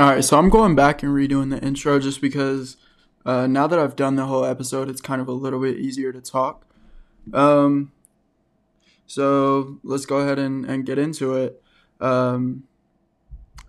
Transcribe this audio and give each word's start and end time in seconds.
All 0.00 0.08
right, 0.08 0.24
so 0.24 0.38
I'm 0.38 0.48
going 0.48 0.74
back 0.74 1.02
and 1.02 1.12
redoing 1.12 1.50
the 1.50 1.62
intro 1.62 1.98
just 1.98 2.22
because 2.22 2.78
uh, 3.26 3.46
now 3.46 3.66
that 3.66 3.78
I've 3.78 3.96
done 3.96 4.16
the 4.16 4.24
whole 4.24 4.46
episode, 4.46 4.88
it's 4.88 5.02
kind 5.02 5.20
of 5.20 5.28
a 5.28 5.32
little 5.32 5.60
bit 5.60 5.76
easier 5.76 6.10
to 6.10 6.22
talk. 6.22 6.64
Um, 7.34 7.92
so 9.06 9.78
let's 9.82 10.06
go 10.06 10.20
ahead 10.20 10.38
and, 10.38 10.64
and 10.64 10.86
get 10.86 10.98
into 10.98 11.34
it. 11.34 11.62
Um, 12.00 12.62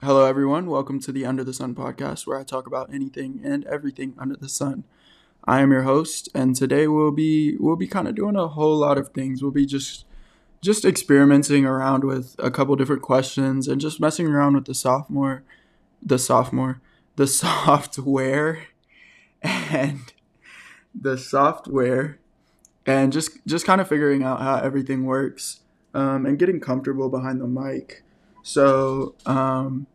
hello, 0.02 0.24
everyone. 0.24 0.68
Welcome 0.68 1.02
to 1.02 1.12
the 1.12 1.26
Under 1.26 1.44
the 1.44 1.54
Sun 1.54 1.76
podcast, 1.76 2.26
where 2.26 2.40
I 2.40 2.46
talk 2.46 2.66
about 2.66 2.94
anything 2.94 3.42
and 3.44 3.66
everything 3.66 4.14
under 4.18 4.38
the 4.38 4.48
sun. 4.48 4.86
I 5.44 5.60
am 5.60 5.74
your 5.74 5.84
host, 5.84 6.30
and 6.34 6.56
today 6.56 6.88
we'll 6.88 7.12
be 7.12 7.58
we'll 7.60 7.76
be 7.76 7.88
kind 7.88 8.08
of 8.08 8.16
doing 8.16 8.38
a 8.38 8.48
whole 8.48 8.78
lot 8.78 8.98
of 8.98 9.10
things. 9.10 9.42
We'll 9.42 9.52
be 9.52 9.66
just 9.66 10.06
just 10.62 10.86
experimenting 10.86 11.66
around 11.66 12.06
with 12.06 12.38
a 12.40 12.50
couple 12.50 12.78
different 12.78 13.02
questions 13.02 13.68
and 13.68 13.82
just 13.82 14.00
messing 14.00 14.28
around 14.28 14.56
with 14.56 14.64
the 14.64 14.74
sophomore 14.74 15.44
the 16.02 16.20
sophomore, 16.20 16.82
the 17.16 17.28
software, 17.28 18.64
and 19.42 20.14
the 20.94 21.18
software, 21.18 22.20
and 22.86 23.12
just 23.12 23.46
just 23.46 23.66
kind 23.66 23.82
of 23.82 23.88
figuring 23.88 24.24
out 24.24 24.42
how 24.42 24.58
everything 24.58 25.06
works, 25.06 25.62
um, 25.94 26.26
and 26.26 26.40
getting 26.40 26.60
comfortable 26.60 27.10
behind 27.10 27.42
the 27.42 27.48
mic. 27.48 28.04
So 28.44 29.16
um, 29.26 29.88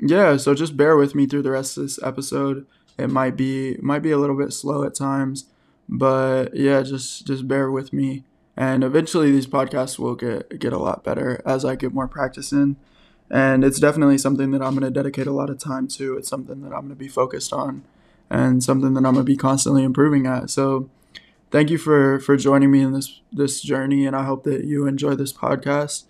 yeah, 0.00 0.36
so 0.36 0.54
just 0.54 0.76
bear 0.76 0.96
with 0.96 1.14
me 1.14 1.26
through 1.26 1.42
the 1.42 1.50
rest 1.50 1.76
of 1.76 1.84
this 1.84 2.02
episode. 2.02 2.66
It 2.98 3.10
might 3.10 3.36
be 3.36 3.76
might 3.80 4.02
be 4.02 4.10
a 4.10 4.18
little 4.18 4.36
bit 4.36 4.52
slow 4.52 4.84
at 4.84 4.94
times, 4.94 5.46
but 5.88 6.54
yeah, 6.54 6.82
just 6.82 7.26
just 7.26 7.48
bear 7.48 7.70
with 7.70 7.92
me. 7.92 8.24
And 8.56 8.84
eventually, 8.84 9.32
these 9.32 9.48
podcasts 9.48 9.98
will 9.98 10.14
get 10.14 10.60
get 10.60 10.72
a 10.72 10.78
lot 10.78 11.02
better 11.02 11.42
as 11.44 11.64
I 11.64 11.74
get 11.74 11.92
more 11.92 12.06
practice 12.06 12.52
in 12.52 12.76
and 13.30 13.64
it's 13.64 13.80
definitely 13.80 14.18
something 14.18 14.50
that 14.52 14.62
I'm 14.62 14.74
going 14.74 14.84
to 14.84 14.90
dedicate 14.90 15.26
a 15.26 15.32
lot 15.32 15.50
of 15.50 15.58
time 15.58 15.88
to. 15.88 16.16
It's 16.16 16.28
something 16.28 16.62
that 16.62 16.68
I'm 16.68 16.82
going 16.82 16.88
to 16.90 16.94
be 16.94 17.08
focused 17.08 17.52
on, 17.52 17.84
and 18.30 18.62
something 18.62 18.94
that 18.94 19.04
I'm 19.04 19.14
going 19.14 19.24
to 19.26 19.32
be 19.32 19.36
constantly 19.36 19.82
improving 19.82 20.26
at. 20.26 20.50
So, 20.50 20.88
thank 21.50 21.70
you 21.70 21.78
for 21.78 22.18
for 22.20 22.36
joining 22.36 22.70
me 22.70 22.80
in 22.82 22.92
this 22.92 23.20
this 23.32 23.60
journey, 23.60 24.06
and 24.06 24.14
I 24.14 24.24
hope 24.24 24.44
that 24.44 24.64
you 24.64 24.86
enjoy 24.86 25.14
this 25.14 25.32
podcast, 25.32 26.04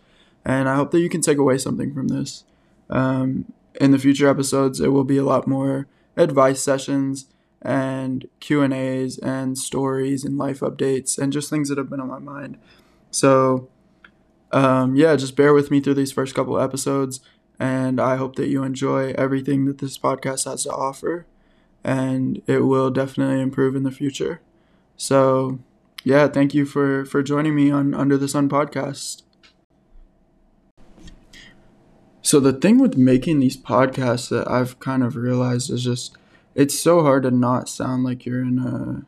and 0.44 0.68
I 0.68 0.76
hope 0.76 0.90
that 0.90 1.00
you 1.00 1.08
can 1.08 1.20
take 1.20 1.38
away 1.38 1.58
something 1.58 1.94
from 1.94 2.08
this. 2.08 2.44
Um, 2.90 3.52
in 3.80 3.90
the 3.90 3.98
future 3.98 4.28
episodes, 4.28 4.80
it 4.80 4.88
will 4.88 5.04
be 5.04 5.16
a 5.16 5.24
lot 5.24 5.46
more 5.46 5.86
advice 6.16 6.62
sessions 6.62 7.26
and 7.64 8.28
Q 8.40 8.62
and 8.62 8.72
A's 8.72 9.18
and 9.18 9.58
stories 9.58 10.24
and 10.24 10.36
life 10.36 10.60
updates 10.60 11.18
and 11.18 11.32
just 11.32 11.50
things 11.50 11.68
that 11.70 11.78
have 11.78 11.90
been 11.90 12.00
on 12.00 12.08
my 12.08 12.18
mind. 12.18 12.58
So 13.10 13.68
um, 14.54 14.94
yeah, 14.94 15.16
just 15.16 15.34
bear 15.34 15.52
with 15.52 15.72
me 15.72 15.80
through 15.80 15.94
these 15.94 16.12
first 16.12 16.32
couple 16.32 16.60
episodes, 16.60 17.18
and 17.58 18.00
I 18.00 18.14
hope 18.14 18.36
that 18.36 18.46
you 18.46 18.62
enjoy 18.62 19.12
everything 19.18 19.64
that 19.64 19.78
this 19.78 19.98
podcast 19.98 20.44
has 20.44 20.62
to 20.62 20.70
offer, 20.70 21.26
and 21.82 22.40
it 22.46 22.60
will 22.60 22.90
definitely 22.90 23.40
improve 23.40 23.74
in 23.74 23.82
the 23.82 23.90
future. 23.90 24.40
So, 24.96 25.58
yeah, 26.04 26.28
thank 26.28 26.54
you 26.54 26.66
for 26.66 27.04
for 27.04 27.20
joining 27.20 27.56
me 27.56 27.72
on 27.72 27.94
Under 27.94 28.16
the 28.16 28.28
Sun 28.28 28.48
podcast. 28.48 29.22
So 32.22 32.38
the 32.38 32.52
thing 32.52 32.78
with 32.78 32.96
making 32.96 33.40
these 33.40 33.56
podcasts 33.56 34.30
that 34.30 34.48
I've 34.48 34.78
kind 34.78 35.02
of 35.02 35.16
realized 35.16 35.68
is 35.68 35.82
just 35.82 36.16
it's 36.54 36.78
so 36.78 37.02
hard 37.02 37.24
to 37.24 37.32
not 37.32 37.68
sound 37.68 38.04
like 38.04 38.24
you're 38.24 38.40
in 38.40 38.60
a 38.60 39.04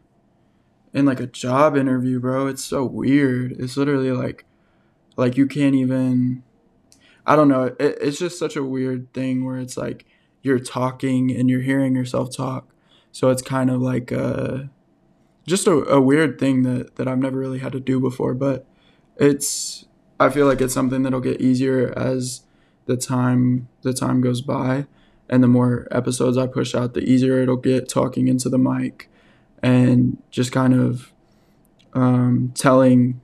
in 0.93 1.05
like 1.05 1.21
a 1.21 1.29
job 1.29 1.77
interview, 1.77 2.19
bro. 2.19 2.49
It's 2.49 2.65
so 2.65 2.85
weird. 2.85 3.53
It's 3.53 3.77
literally 3.77 4.11
like 4.11 4.45
like 5.17 5.36
you 5.36 5.47
can't 5.47 5.75
even. 5.75 6.42
I 7.27 7.34
don't 7.34 7.48
know. 7.48 7.75
It, 7.81 7.98
it's 8.00 8.19
just 8.19 8.39
such 8.39 8.55
a 8.55 8.62
weird 8.62 9.12
thing 9.12 9.45
where 9.45 9.59
it's 9.59 9.77
like 9.77 10.06
you're 10.42 10.61
talking 10.61 11.33
and 11.33 11.50
you're 11.50 11.62
hearing 11.62 11.97
yourself 11.97 12.34
talk. 12.34 12.69
So 13.11 13.31
it's 13.31 13.42
kind 13.42 13.69
of 13.69 13.81
like 13.81 14.12
a, 14.12 14.71
just 15.44 15.66
a, 15.66 15.72
a 15.72 16.00
weird 16.00 16.38
thing 16.38 16.62
that, 16.62 16.97
that 16.97 17.09
I've 17.09 17.19
never 17.19 17.38
really 17.38 17.59
had 17.59 17.72
to 17.72 17.81
do 17.81 17.99
before. 17.99 18.34
But 18.34 18.65
it's 19.16 19.87
I 20.21 20.28
feel 20.28 20.47
like 20.47 20.60
it's 20.60 20.75
something 20.75 21.03
that'll 21.03 21.21
get 21.21 21.41
easier 21.41 21.93
as 21.99 22.43
the 22.87 22.97
time 22.97 23.69
the 23.82 23.93
time 23.93 24.21
goes 24.21 24.41
by 24.41 24.87
and 25.28 25.43
the 25.43 25.49
more 25.49 25.88
episodes 25.91 26.38
I 26.38 26.47
push 26.47 26.75
out, 26.75 26.94
the 26.94 27.00
easier 27.00 27.41
it'll 27.41 27.56
get 27.56 27.88
talking 27.88 28.28
into 28.28 28.49
the 28.49 28.59
mic 28.59 29.10
and 29.62 30.22
just 30.31 30.53
kind 30.53 30.75
of 30.75 31.12
um, 31.94 32.53
telling 32.55 33.21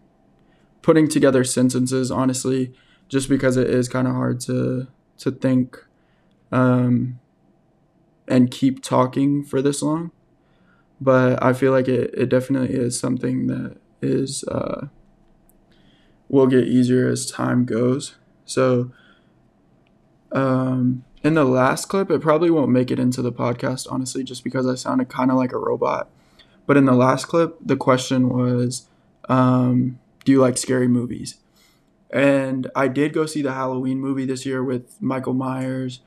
putting 0.82 1.08
together 1.08 1.44
sentences 1.44 2.10
honestly 2.10 2.72
just 3.08 3.28
because 3.28 3.56
it 3.56 3.68
is 3.68 3.88
kind 3.88 4.06
of 4.08 4.14
hard 4.14 4.40
to 4.40 4.88
to 5.18 5.30
think 5.30 5.78
um, 6.50 7.20
and 8.28 8.50
keep 8.50 8.82
talking 8.82 9.44
for 9.44 9.62
this 9.62 9.82
long. 9.82 10.10
But 11.00 11.42
i 11.42 11.52
feel 11.52 11.72
like 11.72 11.88
it, 11.88 12.12
it 12.14 12.28
definitely 12.28 12.76
is 12.76 12.98
something 12.98 13.46
that 13.48 13.76
is 14.00 14.44
uh, 14.44 14.86
will 16.28 16.46
get 16.46 16.64
easier 16.64 17.08
as 17.08 17.30
time 17.30 17.64
goes. 17.64 18.16
So 18.44 18.92
um, 20.32 21.04
in 21.22 21.34
the 21.34 21.44
last 21.44 21.86
clip 21.86 22.10
it 22.10 22.20
probably 22.20 22.50
won't 22.50 22.70
make 22.70 22.90
it 22.90 22.98
into 22.98 23.22
the 23.22 23.32
podcast 23.32 23.86
honestly 23.90 24.24
just 24.24 24.42
because 24.42 24.66
i 24.66 24.74
sounded 24.74 25.08
kind 25.08 25.30
of 25.30 25.36
like 25.36 25.52
a 25.52 25.58
robot. 25.58 26.08
But 26.66 26.76
in 26.76 26.86
the 26.86 26.94
last 26.94 27.26
clip 27.26 27.56
the 27.60 27.76
question 27.76 28.28
was 28.28 28.88
um, 29.28 29.98
do 30.24 30.32
you 30.32 30.40
like 30.40 30.56
scary 30.56 30.88
movies? 30.88 31.36
And 32.10 32.70
I 32.76 32.88
did 32.88 33.12
go 33.12 33.26
see 33.26 33.42
the 33.42 33.52
Halloween 33.52 33.98
movie 33.98 34.26
this 34.26 34.44
year 34.44 34.62
with 34.62 35.00
Michael 35.00 35.34
Myers 35.34 36.00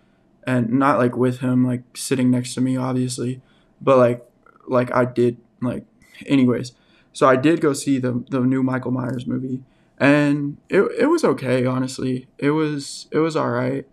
and 0.45 0.69
not 0.69 0.99
like 0.99 1.15
with 1.15 1.39
him 1.39 1.65
like 1.65 1.97
sitting 1.97 2.29
next 2.29 2.53
to 2.55 2.61
me 2.61 2.77
obviously, 2.77 3.41
but 3.81 3.97
like 3.97 4.25
like 4.67 4.93
I 4.93 5.05
did 5.05 5.37
like 5.61 5.85
anyways. 6.25 6.73
So 7.13 7.27
I 7.27 7.35
did 7.35 7.61
go 7.61 7.73
see 7.73 7.97
the 7.97 8.23
the 8.29 8.41
new 8.41 8.61
Michael 8.61 8.91
Myers 8.91 9.25
movie 9.25 9.63
and 9.97 10.57
it 10.69 10.81
it 10.99 11.07
was 11.07 11.23
okay 11.23 11.65
honestly. 11.65 12.27
It 12.37 12.51
was 12.51 13.07
it 13.11 13.19
was 13.19 13.35
all 13.35 13.49
right. 13.49 13.87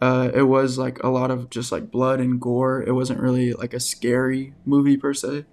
Uh, 0.00 0.30
it 0.34 0.42
was 0.42 0.76
like 0.76 1.02
a 1.02 1.08
lot 1.08 1.30
of 1.30 1.48
just 1.48 1.72
like 1.72 1.90
blood 1.90 2.20
and 2.20 2.38
gore. 2.38 2.82
It 2.82 2.92
wasn't 2.92 3.20
really 3.20 3.54
like 3.54 3.72
a 3.72 3.80
scary 3.80 4.52
movie 4.66 4.98
per 4.98 5.14
se. 5.14 5.46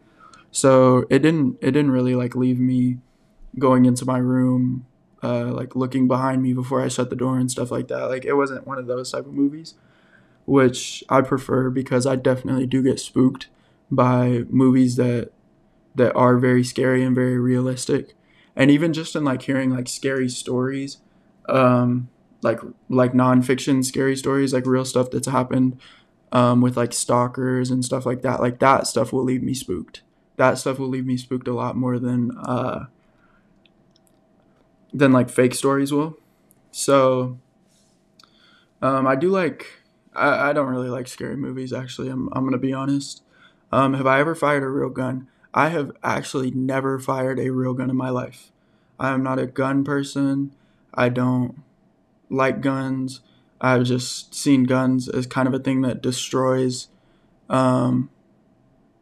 So 0.52 1.06
it 1.10 1.20
didn't 1.20 1.58
it 1.62 1.72
didn't 1.72 1.92
really 1.92 2.16
like 2.16 2.36
leave 2.36 2.60
me 2.60 2.98
going 3.58 3.86
into 3.86 4.06
my 4.06 4.18
room, 4.18 4.86
uh, 5.24 5.46
like 5.46 5.76
looking 5.76 6.08
behind 6.08 6.42
me 6.42 6.54
before 6.54 6.82
I 6.82 6.88
shut 6.88 7.10
the 7.10 7.16
door 7.16 7.38
and 7.38 7.50
stuff 7.50 7.72
like 7.72 7.88
that. 7.88 8.10
Like 8.10 8.26
it 8.26 8.34
wasn't 8.34 8.68
one 8.68 8.78
of 8.78 8.88
those 8.88 9.12
type 9.12 9.26
of 9.26 9.34
movies, 9.34 9.76
which 10.46 11.04
I 11.10 11.22
prefer 11.22 11.70
because 11.70 12.06
I 12.06 12.16
definitely 12.16 12.66
do 12.66 12.84
get 12.84 13.00
spooked 13.00 13.48
by 13.90 14.44
movies 14.50 14.96
that 14.96 15.32
that 15.96 16.14
are 16.16 16.38
very 16.38 16.64
scary 16.64 17.04
and 17.04 17.16
very 17.16 17.38
realistic. 17.38 18.16
And 18.56 18.70
even 18.70 18.94
just 18.94 19.16
in 19.16 19.24
like 19.24 19.44
hearing 19.44 19.72
like 19.72 19.88
scary 19.88 20.30
stories, 20.30 20.98
um, 21.48 22.10
like 22.42 22.60
like 22.90 23.14
nonfiction 23.14 23.84
scary 23.86 24.16
stories, 24.16 24.54
like 24.54 24.66
real 24.66 24.86
stuff 24.86 25.12
that's 25.12 25.28
happened 25.28 25.80
um, 26.32 26.62
with 26.62 26.76
like 26.76 26.94
stalkers 26.94 27.70
and 27.70 27.86
stuff 27.86 28.06
like 28.06 28.22
that. 28.24 28.42
Like 28.42 28.60
that 28.60 28.88
stuff 28.88 29.14
will 29.14 29.24
leave 29.24 29.44
me 29.44 29.54
spooked. 29.54 30.02
That 30.36 30.58
stuff 30.58 30.80
will 30.80 30.88
leave 30.88 31.06
me 31.06 31.16
spooked 31.16 31.48
a 31.48 31.54
lot 31.54 31.78
more 31.78 32.00
than 32.00 32.32
uh, 32.38 32.86
than 34.94 35.12
like 35.12 35.30
fake 35.30 35.56
stories 35.56 35.92
will. 35.92 36.18
So 36.72 37.40
um, 38.82 39.08
I 39.08 39.16
do 39.16 39.30
like 39.30 39.68
I, 40.14 40.50
I 40.50 40.54
don't 40.54 40.68
really 40.68 40.90
like 40.90 41.08
scary 41.08 41.36
movies 41.36 41.74
actually. 41.74 42.10
I'm 42.10 42.30
I'm 42.34 42.44
gonna 42.44 42.58
be 42.58 42.74
honest. 42.74 43.24
Um, 43.72 43.96
have 43.96 44.06
I 44.06 44.20
ever 44.20 44.36
fired 44.36 44.64
a 44.64 44.68
real 44.68 44.90
gun? 44.90 45.28
I 45.54 45.70
have 45.70 45.92
actually 46.04 46.52
never 46.52 47.00
fired 47.00 47.40
a 47.40 47.50
real 47.50 47.74
gun 47.74 47.90
in 47.90 47.96
my 47.96 48.10
life. 48.10 48.52
I 49.00 49.12
am 49.12 49.24
not 49.24 49.40
a 49.40 49.48
gun 49.48 49.84
person. 49.84 50.54
I 50.94 51.10
don't 51.10 51.64
like 52.30 52.62
guns. 52.62 53.22
I've 53.62 53.84
just 53.84 54.36
seen 54.36 54.66
guns 54.66 55.08
as 55.08 55.26
kind 55.26 55.48
of 55.48 55.54
a 55.54 55.60
thing 55.60 55.82
that 55.82 56.02
destroys. 56.02 56.88
Um, 57.50 58.10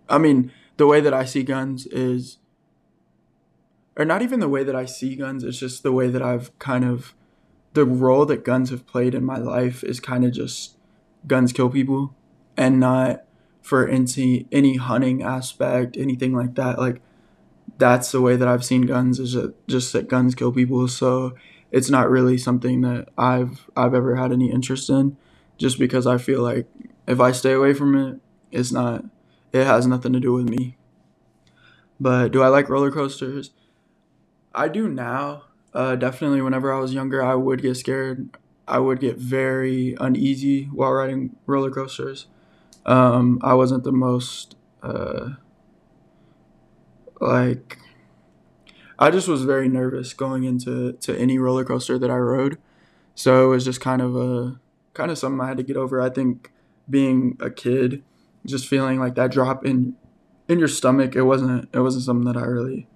I 0.07 0.17
mean, 0.17 0.51
the 0.77 0.87
way 0.87 1.01
that 1.01 1.13
I 1.13 1.25
see 1.25 1.43
guns 1.43 1.85
is 1.87 2.37
or 3.97 4.05
not 4.05 4.21
even 4.21 4.39
the 4.39 4.49
way 4.49 4.63
that 4.63 4.75
I 4.75 4.85
see 4.85 5.15
guns, 5.15 5.43
it's 5.43 5.59
just 5.59 5.83
the 5.83 5.91
way 5.91 6.09
that 6.09 6.21
I've 6.21 6.57
kind 6.59 6.85
of 6.85 7.13
the 7.73 7.85
role 7.85 8.25
that 8.25 8.43
guns 8.43 8.69
have 8.69 8.85
played 8.85 9.15
in 9.15 9.23
my 9.23 9.37
life 9.37 9.83
is 9.83 9.99
kind 9.99 10.25
of 10.25 10.33
just 10.33 10.75
guns 11.27 11.53
kill 11.53 11.69
people 11.69 12.13
and 12.57 12.79
not 12.79 13.23
for 13.61 13.87
any 13.87 14.47
any 14.51 14.77
hunting 14.77 15.23
aspect, 15.23 15.97
anything 15.97 16.33
like 16.33 16.55
that. 16.55 16.79
Like 16.79 17.01
that's 17.77 18.11
the 18.11 18.21
way 18.21 18.35
that 18.35 18.47
I've 18.47 18.65
seen 18.65 18.83
guns 18.83 19.19
is 19.19 19.37
just 19.67 19.93
that 19.93 20.07
guns 20.07 20.35
kill 20.35 20.51
people. 20.51 20.87
So 20.87 21.33
it's 21.71 21.89
not 21.89 22.09
really 22.09 22.37
something 22.37 22.81
that 22.81 23.09
I've 23.17 23.69
I've 23.75 23.93
ever 23.93 24.15
had 24.15 24.31
any 24.31 24.51
interest 24.51 24.89
in, 24.89 25.17
just 25.57 25.79
because 25.79 26.05
I 26.07 26.17
feel 26.17 26.41
like 26.41 26.67
if 27.07 27.19
I 27.19 27.31
stay 27.31 27.53
away 27.53 27.73
from 27.73 27.95
it, 27.95 28.19
it's 28.51 28.71
not 28.71 29.05
it 29.53 29.65
has 29.65 29.87
nothing 29.87 30.13
to 30.13 30.19
do 30.19 30.33
with 30.33 30.49
me. 30.49 30.77
But 31.99 32.31
do 32.31 32.41
I 32.41 32.47
like 32.47 32.67
roller 32.67 32.91
coasters? 32.91 33.51
I 34.53 34.67
do 34.67 34.89
now. 34.89 35.43
Uh, 35.73 35.95
definitely, 35.95 36.41
whenever 36.41 36.73
I 36.73 36.79
was 36.79 36.93
younger, 36.93 37.23
I 37.23 37.35
would 37.35 37.61
get 37.61 37.75
scared 37.77 38.29
I 38.71 38.79
would 38.79 39.01
get 39.01 39.17
very 39.17 39.97
uneasy 39.99 40.65
while 40.65 40.93
riding 40.93 41.35
roller 41.45 41.69
coasters. 41.69 42.27
Um, 42.85 43.37
I 43.43 43.53
wasn't 43.53 43.83
the 43.83 43.91
most 43.91 44.55
uh, 44.81 45.31
like 47.19 47.77
I 48.97 49.11
just 49.11 49.27
was 49.27 49.43
very 49.43 49.67
nervous 49.67 50.13
going 50.13 50.45
into 50.45 50.93
to 50.93 51.17
any 51.17 51.37
roller 51.37 51.65
coaster 51.65 51.99
that 51.99 52.09
I 52.09 52.15
rode. 52.15 52.59
So 53.13 53.45
it 53.45 53.49
was 53.49 53.65
just 53.65 53.81
kind 53.81 54.01
of 54.01 54.15
a 54.15 54.59
kind 54.93 55.11
of 55.11 55.17
something 55.17 55.41
I 55.41 55.49
had 55.49 55.57
to 55.57 55.63
get 55.63 55.75
over. 55.75 56.01
I 56.01 56.09
think 56.09 56.51
being 56.89 57.37
a 57.41 57.49
kid, 57.49 58.03
just 58.45 58.67
feeling 58.67 58.99
like 58.99 59.15
that 59.15 59.31
drop 59.31 59.65
in 59.65 59.95
in 60.47 60.59
your 60.59 60.69
stomach, 60.69 61.13
it 61.13 61.23
wasn't 61.23 61.67
it 61.73 61.79
wasn't 61.79 62.05
something 62.05 62.31
that 62.31 62.41
I 62.41 62.45
really 62.45 62.87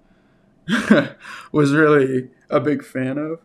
was 1.52 1.72
really 1.72 2.30
a 2.50 2.60
big 2.60 2.84
fan 2.84 3.18
of. 3.18 3.40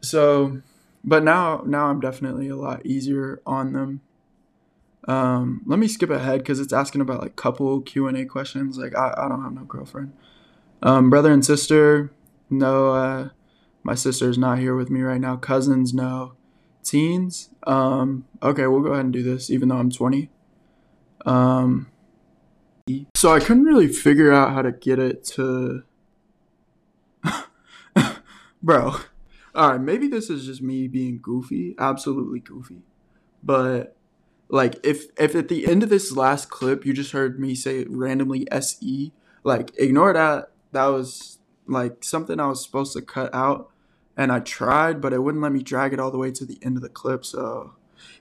So, 0.00 0.62
but 1.04 1.22
now 1.22 1.62
now 1.66 1.86
I'm 1.86 2.00
definitely 2.00 2.48
a 2.48 2.56
lot 2.56 2.84
easier 2.84 3.40
on 3.46 3.72
them. 3.72 4.00
Um, 5.08 5.62
let 5.66 5.78
me 5.78 5.86
skip 5.88 6.10
ahead 6.10 6.40
because 6.40 6.58
it's 6.58 6.72
asking 6.72 7.00
about 7.00 7.20
like 7.20 7.36
couple 7.36 7.80
Q 7.80 8.08
and 8.08 8.16
A 8.16 8.24
questions. 8.24 8.78
Like 8.78 8.96
I, 8.96 9.14
I 9.16 9.28
don't 9.28 9.42
have 9.42 9.52
no 9.52 9.64
girlfriend. 9.64 10.12
Um, 10.82 11.10
brother 11.10 11.32
and 11.32 11.44
sister, 11.44 12.10
no. 12.50 12.90
Uh, 12.92 13.28
my 13.82 13.94
sister's 13.94 14.36
not 14.36 14.58
here 14.58 14.74
with 14.74 14.90
me 14.90 15.02
right 15.02 15.20
now. 15.20 15.36
Cousins, 15.36 15.94
no. 15.94 16.32
Teens, 16.82 17.50
um, 17.66 18.26
okay, 18.42 18.66
we'll 18.66 18.80
go 18.80 18.92
ahead 18.92 19.04
and 19.04 19.12
do 19.12 19.22
this, 19.22 19.50
even 19.50 19.68
though 19.68 19.76
I'm 19.76 19.90
20. 19.90 20.30
Um, 21.24 21.88
so 23.14 23.34
I 23.34 23.40
couldn't 23.40 23.64
really 23.64 23.88
figure 23.88 24.32
out 24.32 24.52
how 24.52 24.62
to 24.62 24.70
get 24.70 24.98
it 24.98 25.24
to. 25.24 25.82
Bro, 28.62 28.96
alright, 29.54 29.80
maybe 29.80 30.06
this 30.06 30.30
is 30.30 30.46
just 30.46 30.62
me 30.62 30.86
being 30.86 31.18
goofy, 31.20 31.74
absolutely 31.78 32.40
goofy. 32.40 32.82
But 33.42 33.96
like 34.48 34.78
if 34.84 35.06
if 35.18 35.34
at 35.34 35.48
the 35.48 35.66
end 35.66 35.82
of 35.82 35.88
this 35.88 36.12
last 36.12 36.48
clip 36.50 36.86
you 36.86 36.92
just 36.92 37.10
heard 37.10 37.40
me 37.40 37.56
say 37.56 37.84
randomly 37.88 38.46
SE, 38.52 39.12
like 39.42 39.72
ignore 39.78 40.12
that. 40.12 40.50
That 40.72 40.86
was 40.86 41.38
like 41.66 42.04
something 42.04 42.38
I 42.38 42.46
was 42.46 42.62
supposed 42.64 42.92
to 42.92 43.02
cut 43.02 43.34
out 43.34 43.70
and 44.16 44.30
I 44.30 44.40
tried, 44.40 45.00
but 45.00 45.12
it 45.12 45.22
wouldn't 45.22 45.42
let 45.42 45.52
me 45.52 45.62
drag 45.62 45.92
it 45.92 45.98
all 45.98 46.12
the 46.12 46.18
way 46.18 46.30
to 46.30 46.44
the 46.44 46.58
end 46.62 46.76
of 46.76 46.82
the 46.82 46.88
clip. 46.88 47.24
So 47.24 47.74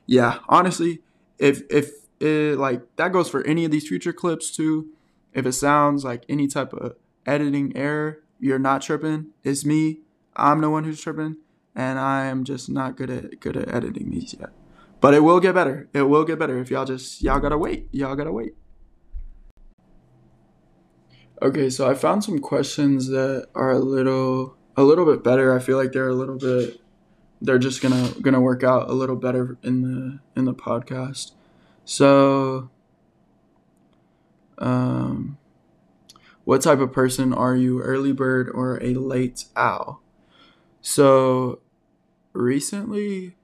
yeah, 0.07 0.39
honestly, 0.49 1.01
if 1.37 1.61
if 1.69 1.91
it 2.19 2.57
like 2.57 2.81
that 2.95 3.11
goes 3.11 3.29
for 3.29 3.45
any 3.45 3.65
of 3.65 3.71
these 3.71 3.87
future 3.87 4.13
clips 4.13 4.55
too. 4.55 4.89
If 5.33 5.45
it 5.45 5.53
sounds 5.53 6.03
like 6.05 6.25
any 6.29 6.47
type 6.47 6.73
of 6.73 6.95
editing 7.25 7.75
error, 7.75 8.23
you're 8.39 8.59
not 8.59 8.81
tripping. 8.81 9.27
It's 9.43 9.65
me. 9.65 9.99
I'm 10.35 10.61
the 10.61 10.69
one 10.69 10.83
who's 10.83 11.01
tripping, 11.01 11.37
and 11.75 11.99
I 11.99 12.25
am 12.25 12.43
just 12.43 12.69
not 12.69 12.97
good 12.97 13.09
at 13.09 13.39
good 13.39 13.57
at 13.57 13.73
editing 13.73 14.11
these 14.11 14.35
yet. 14.39 14.49
But 15.01 15.13
it 15.13 15.21
will 15.21 15.39
get 15.39 15.55
better. 15.55 15.89
It 15.93 16.03
will 16.03 16.23
get 16.25 16.39
better 16.39 16.57
if 16.57 16.71
y'all 16.71 16.85
just 16.85 17.21
y'all 17.21 17.39
gotta 17.39 17.57
wait. 17.57 17.89
Y'all 17.91 18.15
gotta 18.15 18.31
wait. 18.31 18.55
Okay, 21.41 21.69
so 21.69 21.89
I 21.89 21.93
found 21.93 22.23
some 22.23 22.39
questions 22.39 23.07
that 23.09 23.47
are 23.55 23.71
a 23.71 23.79
little 23.79 24.57
a 24.77 24.83
little 24.83 25.05
bit 25.05 25.23
better. 25.23 25.55
I 25.55 25.59
feel 25.59 25.77
like 25.77 25.91
they're 25.91 26.09
a 26.09 26.13
little 26.13 26.37
bit 26.37 26.79
they're 27.41 27.59
just 27.59 27.81
gonna 27.81 28.09
gonna 28.21 28.41
work 28.41 28.63
out 28.63 28.89
a 28.89 28.93
little 28.93 29.15
better 29.15 29.57
in 29.63 29.81
the 29.81 30.19
in 30.35 30.45
the 30.45 30.53
podcast. 30.53 31.31
So 31.85 32.69
um 34.57 35.37
what 36.43 36.61
type 36.61 36.79
of 36.79 36.91
person 36.91 37.33
are 37.33 37.55
you, 37.55 37.81
early 37.81 38.11
bird 38.11 38.49
or 38.49 38.81
a 38.83 38.93
late 38.93 39.45
owl? 39.55 40.01
So 40.81 41.59
recently 42.33 43.35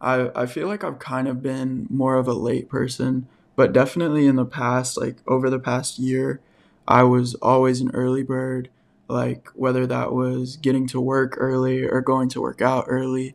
I 0.00 0.30
I 0.36 0.46
feel 0.46 0.68
like 0.68 0.84
I've 0.84 0.98
kind 1.00 1.28
of 1.28 1.42
been 1.42 1.86
more 1.90 2.16
of 2.16 2.28
a 2.28 2.34
late 2.34 2.68
person, 2.68 3.28
but 3.56 3.72
definitely 3.72 4.26
in 4.26 4.36
the 4.36 4.46
past 4.46 4.98
like 5.00 5.18
over 5.28 5.50
the 5.50 5.60
past 5.60 5.98
year, 5.98 6.40
I 6.88 7.04
was 7.04 7.34
always 7.36 7.80
an 7.80 7.90
early 7.94 8.22
bird 8.22 8.70
like 9.08 9.48
whether 9.54 9.86
that 9.86 10.12
was 10.12 10.56
getting 10.56 10.86
to 10.88 11.00
work 11.00 11.34
early 11.38 11.84
or 11.84 12.00
going 12.02 12.28
to 12.30 12.40
work 12.42 12.62
out 12.62 12.86
early. 12.88 13.34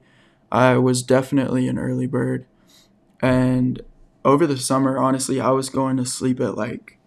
I 0.51 0.77
was 0.77 1.03
definitely 1.03 1.67
an 1.67 1.79
early 1.79 2.07
bird. 2.07 2.45
And 3.21 3.81
over 4.25 4.45
the 4.45 4.57
summer, 4.57 4.97
honestly, 4.97 5.39
I 5.39 5.51
was 5.51 5.69
going 5.69 5.97
to 5.97 6.05
sleep 6.05 6.39
at 6.39 6.55
like 6.55 6.97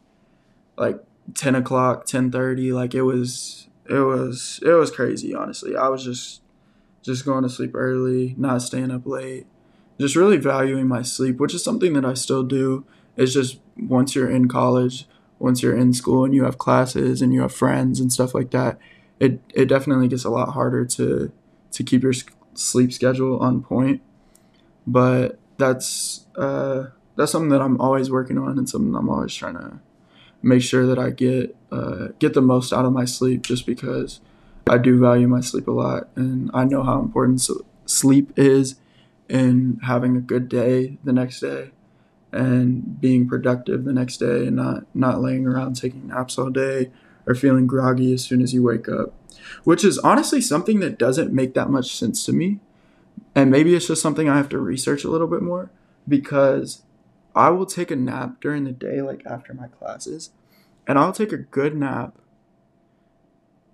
like 0.76 1.02
10 1.34 1.54
o'clock, 1.54 2.06
10:30. 2.06 2.72
Like 2.72 2.94
it 2.94 3.02
was 3.02 3.68
it 3.88 4.00
was 4.00 4.60
it 4.64 4.72
was 4.72 4.90
crazy, 4.90 5.34
honestly. 5.34 5.76
I 5.76 5.88
was 5.88 6.04
just 6.04 6.42
just 7.02 7.24
going 7.24 7.42
to 7.42 7.48
sleep 7.48 7.72
early, 7.74 8.34
not 8.38 8.62
staying 8.62 8.90
up 8.90 9.06
late, 9.06 9.46
just 9.98 10.16
really 10.16 10.36
valuing 10.36 10.86
my 10.88 11.02
sleep, 11.02 11.38
which 11.38 11.54
is 11.54 11.64
something 11.64 11.92
that 11.94 12.04
I 12.04 12.14
still 12.14 12.42
do. 12.42 12.84
It's 13.16 13.32
just 13.32 13.58
once 13.76 14.14
you're 14.14 14.30
in 14.30 14.48
college, 14.48 15.06
once 15.38 15.62
you're 15.62 15.76
in 15.76 15.92
school 15.92 16.24
and 16.24 16.34
you 16.34 16.44
have 16.44 16.58
classes 16.58 17.20
and 17.20 17.34
you 17.34 17.42
have 17.42 17.52
friends 17.52 18.00
and 18.00 18.12
stuff 18.12 18.34
like 18.34 18.50
that, 18.52 18.78
it 19.20 19.40
it 19.54 19.66
definitely 19.66 20.08
gets 20.08 20.24
a 20.24 20.30
lot 20.30 20.50
harder 20.50 20.84
to 20.86 21.32
to 21.72 21.84
keep 21.84 22.02
your 22.02 22.14
sleep 22.54 22.92
schedule 22.92 23.38
on 23.40 23.62
point. 23.62 24.00
But 24.86 25.38
that's 25.58 26.26
uh, 26.36 26.86
that's 27.16 27.32
something 27.32 27.50
that 27.50 27.62
I'm 27.62 27.80
always 27.80 28.10
working 28.10 28.38
on 28.38 28.58
and 28.58 28.68
something 28.68 28.94
I'm 28.94 29.08
always 29.08 29.34
trying 29.34 29.54
to 29.54 29.80
make 30.42 30.62
sure 30.62 30.86
that 30.86 30.98
I 30.98 31.10
get 31.10 31.56
uh, 31.70 32.08
get 32.18 32.34
the 32.34 32.42
most 32.42 32.72
out 32.72 32.84
of 32.84 32.92
my 32.92 33.04
sleep, 33.04 33.42
just 33.42 33.66
because 33.66 34.20
I 34.68 34.78
do 34.78 34.98
value 34.98 35.28
my 35.28 35.40
sleep 35.40 35.68
a 35.68 35.72
lot 35.72 36.08
and 36.16 36.50
I 36.54 36.64
know 36.64 36.82
how 36.82 37.00
important 37.00 37.46
sleep 37.86 38.32
is 38.36 38.76
in 39.28 39.80
having 39.84 40.16
a 40.16 40.20
good 40.20 40.48
day 40.48 40.98
the 41.04 41.12
next 41.12 41.40
day 41.40 41.70
and 42.32 43.00
being 43.00 43.28
productive 43.28 43.84
the 43.84 43.92
next 43.92 44.18
day 44.18 44.46
and 44.46 44.56
not 44.56 44.84
not 44.94 45.20
laying 45.20 45.46
around 45.46 45.74
taking 45.74 46.08
naps 46.08 46.38
all 46.38 46.50
day 46.50 46.90
or 47.26 47.34
feeling 47.34 47.66
groggy 47.66 48.12
as 48.14 48.24
soon 48.24 48.40
as 48.40 48.54
you 48.54 48.62
wake 48.62 48.88
up 48.88 49.14
which 49.64 49.84
is 49.84 49.98
honestly 49.98 50.40
something 50.40 50.80
that 50.80 50.98
doesn't 50.98 51.32
make 51.32 51.54
that 51.54 51.70
much 51.70 51.96
sense 51.96 52.24
to 52.26 52.32
me. 52.32 52.60
And 53.34 53.50
maybe 53.50 53.74
it's 53.74 53.86
just 53.86 54.02
something 54.02 54.28
i 54.28 54.36
have 54.36 54.48
to 54.50 54.58
research 54.58 55.04
a 55.04 55.10
little 55.10 55.26
bit 55.26 55.42
more 55.42 55.70
because 56.06 56.82
i 57.34 57.50
will 57.50 57.66
take 57.66 57.90
a 57.90 57.96
nap 57.96 58.40
during 58.40 58.64
the 58.64 58.72
day 58.72 59.00
like 59.02 59.22
after 59.26 59.54
my 59.54 59.68
classes 59.68 60.30
and 60.86 60.98
i'll 60.98 61.12
take 61.12 61.32
a 61.32 61.38
good 61.38 61.76
nap 61.76 62.18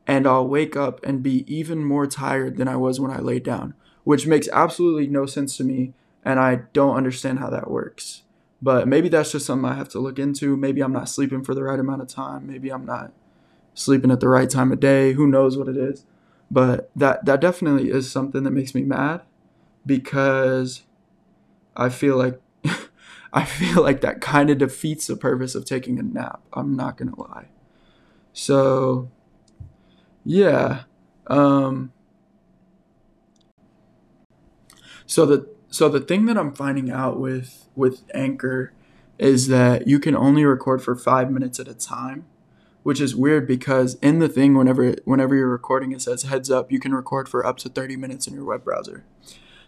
and 0.07 0.27
i'll 0.27 0.47
wake 0.47 0.77
up 0.77 1.05
and 1.05 1.23
be 1.23 1.45
even 1.53 1.85
more 1.85 2.07
tired 2.07 2.57
than 2.57 2.69
i 2.69 2.77
was 2.77 3.01
when 3.01 3.11
i 3.11 3.19
laid 3.19 3.43
down 3.43 3.75
which 4.05 4.27
makes 4.27 4.49
absolutely 4.49 5.07
no 5.07 5.27
sense 5.27 5.57
to 5.57 5.65
me 5.65 5.93
and 6.25 6.39
i 6.41 6.57
don't 6.73 6.97
understand 6.97 7.39
how 7.39 7.51
that 7.51 7.71
works 7.71 8.23
but 8.61 8.89
maybe 8.89 9.09
that's 9.09 9.33
just 9.33 9.47
something 9.47 9.69
I 9.69 9.75
have 9.75 9.89
to 9.91 10.01
look 10.01 10.19
into. 10.19 10.57
Maybe 10.57 10.81
I'm 10.81 10.93
not 10.93 11.09
sleeping 11.09 11.45
for 11.45 11.55
the 11.55 11.63
right 11.63 11.79
amount 11.79 12.03
of 12.03 12.09
time. 12.09 12.47
Maybe 12.47 12.71
I'm 12.71 12.85
not 12.85 13.13
sleeping 13.75 14.11
at 14.11 14.21
the 14.21 14.29
right 14.29 14.51
time 14.51 14.73
of 14.73 14.81
day. 14.81 15.13
Who 15.13 15.27
knows 15.27 15.57
what 15.57 15.69
it 15.69 15.77
is? 15.77 16.05
But 16.51 16.91
that 16.97 17.25
that 17.25 17.41
definitely 17.41 17.91
is 17.91 18.11
something 18.11 18.43
that 18.43 18.51
makes 18.51 18.75
me 18.75 18.83
mad 18.83 19.23
because 19.87 20.83
I 21.77 21.89
feel 21.89 22.17
like 22.17 22.41
I 23.33 23.45
feel 23.45 23.83
like 23.83 24.01
that 24.01 24.21
kind 24.21 24.51
of 24.51 24.59
defeats 24.59 25.07
the 25.07 25.17
purpose 25.17 25.55
of 25.55 25.65
taking 25.65 25.99
a 25.99 26.03
nap. 26.03 26.41
I'm 26.53 26.77
not 26.77 26.97
going 26.97 27.13
to 27.13 27.21
lie. 27.21 27.49
So 28.33 29.11
yeah, 30.25 30.83
um 31.27 31.93
so 35.07 35.25
the 35.27 35.49
so 35.71 35.89
the 35.89 36.01
thing 36.01 36.27
that 36.27 36.39
I'm 36.39 36.55
finding 36.55 36.91
out 36.91 37.19
with 37.19 37.67
with 37.75 38.03
Anchor 38.15 38.73
is 39.19 39.49
that 39.49 39.87
you 39.89 39.99
can 39.99 40.15
only 40.15 40.45
record 40.45 40.83
for 40.83 40.95
five 40.95 41.31
minutes 41.31 41.59
at 41.59 41.67
a 41.67 41.75
time, 41.75 42.27
which 42.83 43.01
is 43.01 43.17
weird 43.17 43.47
because 43.47 43.95
in 43.97 44.19
the 44.19 44.29
thing 44.29 44.55
whenever 44.55 44.95
whenever 45.05 45.35
you're 45.35 45.49
recording 45.49 45.93
it 45.93 46.03
says 46.03 46.23
heads 46.23 46.51
up 46.51 46.71
you 46.71 46.79
can 46.79 46.95
record 46.95 47.29
for 47.29 47.45
up 47.45 47.57
to 47.59 47.69
30 47.69 47.97
minutes 47.97 48.27
in 48.27 48.35
your 48.35 48.45
web 48.45 48.65
browser. 48.65 49.05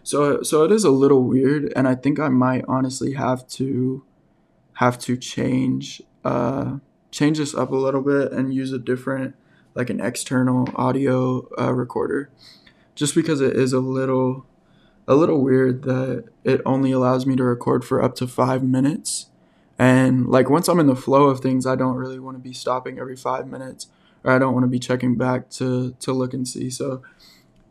So 0.03 0.41
so 0.41 0.63
it 0.63 0.71
is 0.71 0.83
a 0.83 0.91
little 0.91 1.23
weird, 1.23 1.71
and 1.75 1.87
I 1.87 1.95
think 1.95 2.19
I 2.19 2.29
might 2.29 2.65
honestly 2.67 3.13
have 3.13 3.47
to 3.49 4.03
have 4.73 4.97
to 4.99 5.15
change 5.17 6.01
uh, 6.25 6.77
change 7.11 7.37
this 7.37 7.53
up 7.53 7.71
a 7.71 7.75
little 7.75 8.01
bit 8.01 8.31
and 8.31 8.53
use 8.53 8.73
a 8.73 8.79
different 8.79 9.35
like 9.75 9.89
an 9.89 10.01
external 10.01 10.67
audio 10.75 11.47
uh, 11.59 11.73
recorder, 11.73 12.29
just 12.95 13.15
because 13.15 13.41
it 13.41 13.55
is 13.55 13.73
a 13.73 13.79
little 13.79 14.45
a 15.07 15.15
little 15.15 15.41
weird 15.41 15.83
that 15.83 16.25
it 16.43 16.61
only 16.65 16.91
allows 16.91 17.25
me 17.25 17.35
to 17.35 17.43
record 17.43 17.83
for 17.83 18.03
up 18.03 18.15
to 18.15 18.27
five 18.27 18.63
minutes. 18.63 19.27
And 19.77 20.27
like 20.27 20.49
once 20.49 20.67
I'm 20.67 20.79
in 20.79 20.87
the 20.87 20.95
flow 20.95 21.25
of 21.25 21.39
things, 21.39 21.65
I 21.65 21.75
don't 21.75 21.95
really 21.95 22.19
want 22.19 22.37
to 22.37 22.43
be 22.43 22.53
stopping 22.53 22.99
every 22.99 23.15
five 23.15 23.47
minutes, 23.47 23.87
or 24.23 24.31
I 24.31 24.39
don't 24.39 24.53
want 24.53 24.63
to 24.63 24.69
be 24.69 24.79
checking 24.79 25.15
back 25.15 25.49
to 25.51 25.95
to 25.99 26.13
look 26.13 26.33
and 26.33 26.47
see. 26.47 26.69
So 26.69 27.01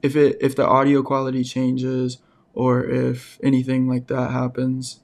if 0.03 0.17
it 0.17 0.39
if 0.41 0.57
the 0.57 0.67
audio 0.67 1.03
quality 1.03 1.45
changes 1.45 2.19
or 2.55 2.85
if 2.85 3.39
anything 3.43 3.89
like 3.89 4.07
that 4.09 4.31
happens, 4.31 5.01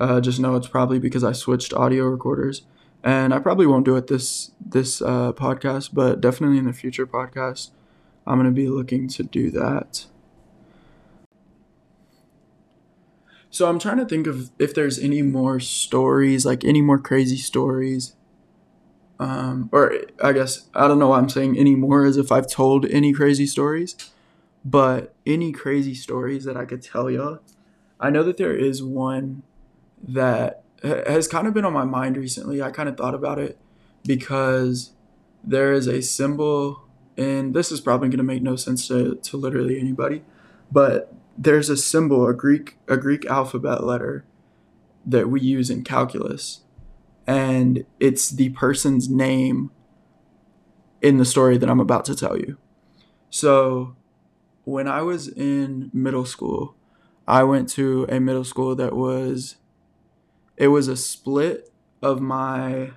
uh, 0.00 0.20
just 0.20 0.40
know 0.40 0.56
it's 0.56 0.68
probably 0.68 0.98
because 0.98 1.24
I 1.24 1.32
switched 1.32 1.72
audio 1.72 2.04
recorders. 2.04 2.62
And 3.04 3.34
I 3.34 3.40
probably 3.40 3.66
won't 3.66 3.84
do 3.84 3.96
it 3.96 4.06
this 4.06 4.52
this 4.64 5.02
uh, 5.02 5.32
podcast, 5.32 5.90
but 5.92 6.20
definitely 6.20 6.58
in 6.58 6.66
the 6.66 6.72
future 6.72 7.06
podcast, 7.06 7.70
I'm 8.26 8.38
gonna 8.38 8.52
be 8.52 8.68
looking 8.68 9.08
to 9.08 9.22
do 9.22 9.50
that. 9.50 10.06
So 13.50 13.68
I'm 13.68 13.78
trying 13.78 13.98
to 13.98 14.06
think 14.06 14.26
of 14.26 14.50
if 14.58 14.74
there's 14.74 14.98
any 14.98 15.20
more 15.20 15.60
stories, 15.60 16.46
like 16.46 16.64
any 16.64 16.80
more 16.80 16.98
crazy 16.98 17.36
stories. 17.36 18.14
Um, 19.20 19.68
or 19.72 19.94
I 20.22 20.32
guess 20.32 20.68
I 20.74 20.88
don't 20.88 20.98
know 20.98 21.08
why 21.08 21.18
I'm 21.18 21.28
saying 21.28 21.58
any 21.58 21.74
more 21.74 22.06
as 22.06 22.16
if 22.16 22.32
I've 22.32 22.48
told 22.48 22.86
any 22.86 23.12
crazy 23.12 23.46
stories, 23.46 23.94
but 24.64 25.14
any 25.26 25.52
crazy 25.52 25.94
stories 25.94 26.44
that 26.44 26.56
I 26.56 26.64
could 26.64 26.82
tell 26.82 27.10
y'all. 27.10 27.40
I 27.98 28.10
know 28.10 28.22
that 28.22 28.36
there 28.36 28.56
is 28.56 28.82
one 28.82 29.42
that 30.02 30.64
has 30.82 31.28
kind 31.28 31.46
of 31.46 31.54
been 31.54 31.64
on 31.64 31.72
my 31.72 31.84
mind 31.84 32.16
recently. 32.16 32.60
I 32.60 32.70
kind 32.70 32.88
of 32.88 32.96
thought 32.96 33.14
about 33.14 33.38
it 33.38 33.58
because 34.04 34.92
there 35.44 35.72
is 35.72 35.86
a 35.86 36.02
symbol, 36.02 36.82
and 37.16 37.54
this 37.54 37.70
is 37.70 37.80
probably 37.80 38.08
going 38.08 38.18
to 38.18 38.24
make 38.24 38.42
no 38.42 38.56
sense 38.56 38.88
to, 38.88 39.16
to 39.16 39.36
literally 39.36 39.78
anybody, 39.78 40.22
but 40.70 41.14
there's 41.36 41.68
a 41.68 41.76
symbol, 41.76 42.26
a 42.26 42.34
Greek 42.34 42.78
a 42.88 42.96
Greek 42.96 43.24
alphabet 43.26 43.84
letter 43.84 44.24
that 45.06 45.28
we 45.28 45.40
use 45.40 45.70
in 45.70 45.82
calculus, 45.82 46.60
and 47.26 47.84
it's 47.98 48.30
the 48.30 48.50
person's 48.50 49.08
name 49.08 49.70
in 51.00 51.18
the 51.18 51.24
story 51.24 51.56
that 51.58 51.68
I'm 51.68 51.80
about 51.80 52.04
to 52.06 52.14
tell 52.14 52.36
you. 52.36 52.58
So, 53.30 53.96
when 54.64 54.88
I 54.88 55.02
was 55.02 55.28
in 55.28 55.90
middle 55.92 56.24
school, 56.24 56.74
I 57.26 57.42
went 57.44 57.68
to 57.70 58.06
a 58.08 58.20
middle 58.20 58.44
school 58.44 58.74
that 58.76 58.94
was 58.94 59.56
it 60.56 60.68
was 60.68 60.88
a 60.88 60.96
split 60.96 61.72
of 62.02 62.20
my 62.20 62.92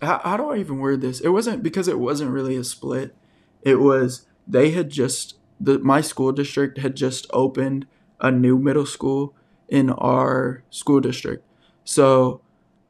how, 0.00 0.20
how 0.22 0.36
do 0.36 0.50
I 0.50 0.58
even 0.58 0.78
word 0.78 1.00
this? 1.00 1.20
It 1.20 1.30
wasn't 1.30 1.62
because 1.62 1.88
it 1.88 1.98
wasn't 1.98 2.30
really 2.30 2.56
a 2.56 2.64
split. 2.64 3.14
It 3.62 3.76
was 3.76 4.26
they 4.46 4.70
had 4.70 4.90
just 4.90 5.36
the 5.60 5.78
my 5.78 6.00
school 6.00 6.32
district 6.32 6.78
had 6.78 6.96
just 6.96 7.26
opened 7.32 7.86
a 8.20 8.30
new 8.30 8.58
middle 8.58 8.86
school 8.86 9.34
in 9.68 9.90
our 9.90 10.62
school 10.70 11.00
district. 11.00 11.44
So 11.84 12.40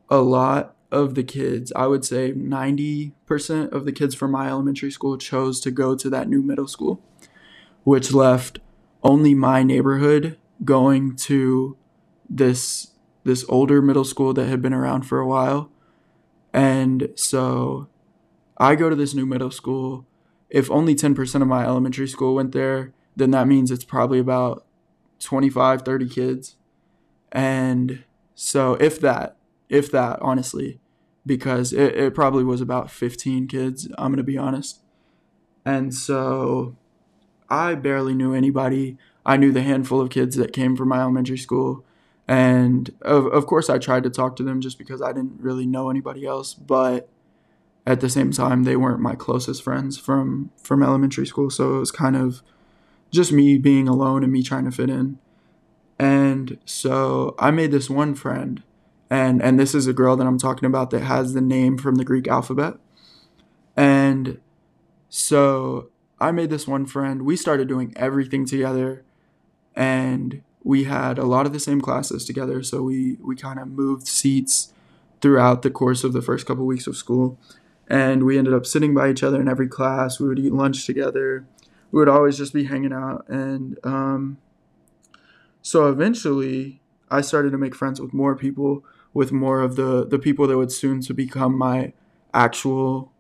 a 0.09 0.19
lot 0.19 0.75
of 0.95 1.15
the 1.15 1.25
kids, 1.25 1.73
I 1.75 1.87
would 1.87 2.05
say 2.05 2.33
90% 2.33 3.73
of 3.73 3.85
the 3.85 3.93
kids 3.93 4.15
from 4.15 4.31
my 4.31 4.49
elementary 4.49 4.91
school 4.91 5.19
chose 5.19 5.61
to 5.61 5.71
go 5.71 5.95
to 5.95 6.09
that 6.11 6.29
new 6.29 6.43
middle 6.43 6.69
school, 6.69 7.03
which 7.83 8.13
left 8.13 8.61
only 9.03 9.35
my 9.35 9.63
neighborhood 9.63 10.39
going 10.65 11.17
to 11.17 11.77
this 12.31 12.93
this 13.25 13.45
older 13.49 13.81
middle 13.81 14.05
school 14.05 14.35
that 14.35 14.49
had 14.49 14.61
been 14.61 14.75
around 14.75 15.03
for 15.03 15.19
a 15.19 15.27
while. 15.27 15.71
And 16.53 17.09
so 17.15 17.89
I 18.59 18.75
go 18.75 18.91
to 18.91 18.97
this 18.97 19.15
new 19.15 19.25
middle 19.25 19.51
school 19.51 20.07
if 20.55 20.71
only 20.71 20.95
10% 20.95 21.43
of 21.43 21.49
my 21.49 21.65
elementary 21.65 22.07
school 22.07 22.37
went 22.37 22.53
there, 22.53 22.93
then 23.17 23.33
that 23.33 23.49
means 23.49 23.73
it's 23.73 23.85
probably 23.85 24.21
about 24.21 24.65
25, 25.19 25.83
30 25.83 26.09
kids. 26.09 26.55
And 27.33 28.05
so, 28.37 28.75
if 28.75 29.01
that, 29.01 29.37
if 29.69 29.91
that, 29.91 30.21
honestly, 30.23 30.79
because 31.27 31.73
it, 31.73 31.95
it 31.97 32.15
probably 32.15 32.45
was 32.45 32.61
about 32.61 32.91
15 32.91 33.49
kids, 33.49 33.89
I'm 33.99 34.09
going 34.09 34.19
to 34.19 34.23
be 34.23 34.39
honest. 34.39 34.81
And 35.65 35.95
so, 35.95 36.77
I 37.49 37.75
barely 37.75 38.15
knew 38.15 38.35
anybody. 38.35 38.99
I 39.25 39.37
knew 39.37 39.53
the 39.53 39.63
handful 39.63 40.01
of 40.01 40.11
kids 40.11 40.37
that 40.37 40.53
came 40.53 40.77
from 40.77 40.89
my 40.89 41.01
elementary 41.01 41.39
school. 41.39 41.85
And 42.27 42.93
of, 43.03 43.27
of 43.27 43.47
course, 43.47 43.71
I 43.71 43.79
tried 43.79 44.03
to 44.05 44.11
talk 44.11 44.37
to 44.37 44.43
them 44.43 44.61
just 44.61 44.79
because 44.79 45.01
I 45.01 45.13
didn't 45.13 45.41
really 45.41 45.67
know 45.67 45.91
anybody 45.91 46.27
else. 46.27 46.53
But 46.55 47.09
at 47.87 48.01
the 48.01 48.09
same 48.09 48.33
time 48.33 48.65
they 48.65 48.77
weren't 48.77 49.01
my 49.01 49.15
closest 49.15 49.63
friends 49.63 49.99
from 49.99 50.51
from 50.57 50.83
elementary 50.83 51.27
school 51.27 51.51
so 51.51 51.77
it 51.77 51.79
was 51.79 51.91
kind 51.91 52.17
of 52.17 52.43
just 53.11 53.33
me 53.33 53.59
being 53.59 53.89
alone 53.89 54.23
and 54.23 54.33
me 54.33 54.43
trying 54.43 54.65
to 54.65 54.71
fit 54.71 54.91
in 54.91 55.19
and 55.99 56.59
so 56.65 57.35
i 57.39 57.51
made 57.51 57.71
this 57.71 57.91
one 57.91 58.15
friend 58.15 58.63
and 59.15 59.41
and 59.41 59.61
this 59.61 59.75
is 59.75 59.87
a 59.87 59.93
girl 59.93 60.17
that 60.17 60.27
i'm 60.27 60.39
talking 60.39 60.67
about 60.67 60.91
that 60.91 61.03
has 61.03 61.35
the 61.35 61.41
name 61.41 61.79
from 61.79 61.95
the 61.97 62.05
greek 62.05 62.27
alphabet. 62.27 62.75
And 63.77 64.41
so 65.09 65.91
i 66.21 66.31
made 66.33 66.51
this 66.51 66.67
one 66.67 66.87
friend. 66.87 67.23
We 67.23 67.37
started 67.37 67.69
doing 67.69 67.93
everything 67.97 68.45
together. 68.47 69.05
And 69.77 70.43
we 70.63 70.85
had 70.85 71.19
a 71.19 71.25
lot 71.25 71.47
of 71.47 71.53
the 71.53 71.61
same 71.61 71.81
classes 71.81 72.25
together. 72.25 72.63
So 72.63 72.83
we 72.83 73.19
we 73.21 73.37
kind 73.37 73.59
of 73.59 73.69
moved 73.69 74.09
seats 74.09 74.73
throughout 75.21 75.63
the 75.63 75.71
course 75.71 76.05
of 76.05 76.13
the 76.13 76.23
first 76.23 76.47
couple 76.47 76.67
weeks 76.67 76.87
of 76.87 76.97
school. 76.97 77.39
And 77.87 78.25
we 78.25 78.39
ended 78.39 78.55
up 78.55 78.67
sitting 78.67 78.95
by 78.95 79.11
each 79.11 79.23
other 79.23 79.41
in 79.41 79.49
every 79.49 79.69
class. 79.69 80.19
We 80.19 80.29
would 80.29 80.39
eat 80.39 80.53
lunch 80.53 80.87
together. 80.87 81.47
We 81.93 81.99
would 82.01 82.09
always 82.09 82.37
just 82.39 82.53
be 82.53 82.65
hanging 82.65 82.93
out, 82.93 83.25
and 83.29 83.79
um, 83.85 84.39
so 85.63 85.89
eventually, 85.89 86.81
I 87.09 87.21
started 87.23 87.53
to 87.53 87.59
make 87.59 87.75
friends 87.75 88.01
with 88.01 88.13
more 88.13 88.35
people, 88.35 88.85
with 89.15 89.33
more 89.33 89.63
of 89.63 89.77
the 89.77 90.05
the 90.07 90.19
people 90.19 90.47
that 90.49 90.59
would 90.59 90.73
soon 90.73 91.01
to 91.03 91.15
become 91.15 91.57
my 91.57 91.93
actual 92.35 93.13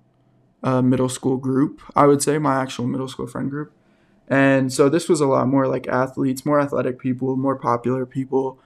uh, 0.62 0.82
middle 0.82 1.08
school 1.08 1.36
group. 1.36 1.80
I 1.96 2.06
would 2.06 2.20
say 2.22 2.36
my 2.38 2.60
actual 2.60 2.86
middle 2.86 3.08
school 3.08 3.26
friend 3.26 3.48
group, 3.48 3.72
and 4.28 4.72
so 4.72 4.88
this 4.88 5.08
was 5.08 5.20
a 5.20 5.26
lot 5.26 5.48
more 5.48 5.66
like 5.68 5.86
athletes, 5.86 6.44
more 6.44 6.60
athletic 6.60 6.98
people, 6.98 7.36
more 7.36 7.56
popular 7.56 8.04
people, 8.04 8.58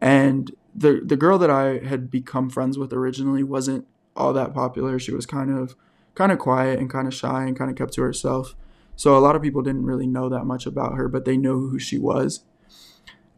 and 0.00 0.50
the 0.74 1.02
the 1.04 1.16
girl 1.16 1.38
that 1.38 1.50
I 1.50 1.78
had 1.86 2.10
become 2.10 2.50
friends 2.50 2.78
with 2.78 2.92
originally 2.92 3.42
wasn't 3.42 3.86
all 4.16 4.32
that 4.32 4.54
popular. 4.54 4.98
She 4.98 5.12
was 5.12 5.26
kind 5.26 5.56
of 5.56 5.76
kind 6.14 6.32
of 6.32 6.38
quiet 6.38 6.78
and 6.78 6.90
kind 6.90 7.06
of 7.06 7.14
shy 7.14 7.44
and 7.44 7.56
kind 7.56 7.70
of 7.70 7.76
kept 7.76 7.92
to 7.94 8.02
herself. 8.02 8.54
So 8.96 9.16
a 9.16 9.20
lot 9.20 9.36
of 9.36 9.42
people 9.42 9.62
didn't 9.62 9.86
really 9.86 10.06
know 10.06 10.28
that 10.28 10.44
much 10.44 10.66
about 10.66 10.94
her, 10.96 11.08
but 11.08 11.24
they 11.24 11.36
knew 11.36 11.70
who 11.70 11.78
she 11.78 11.98
was. 11.98 12.44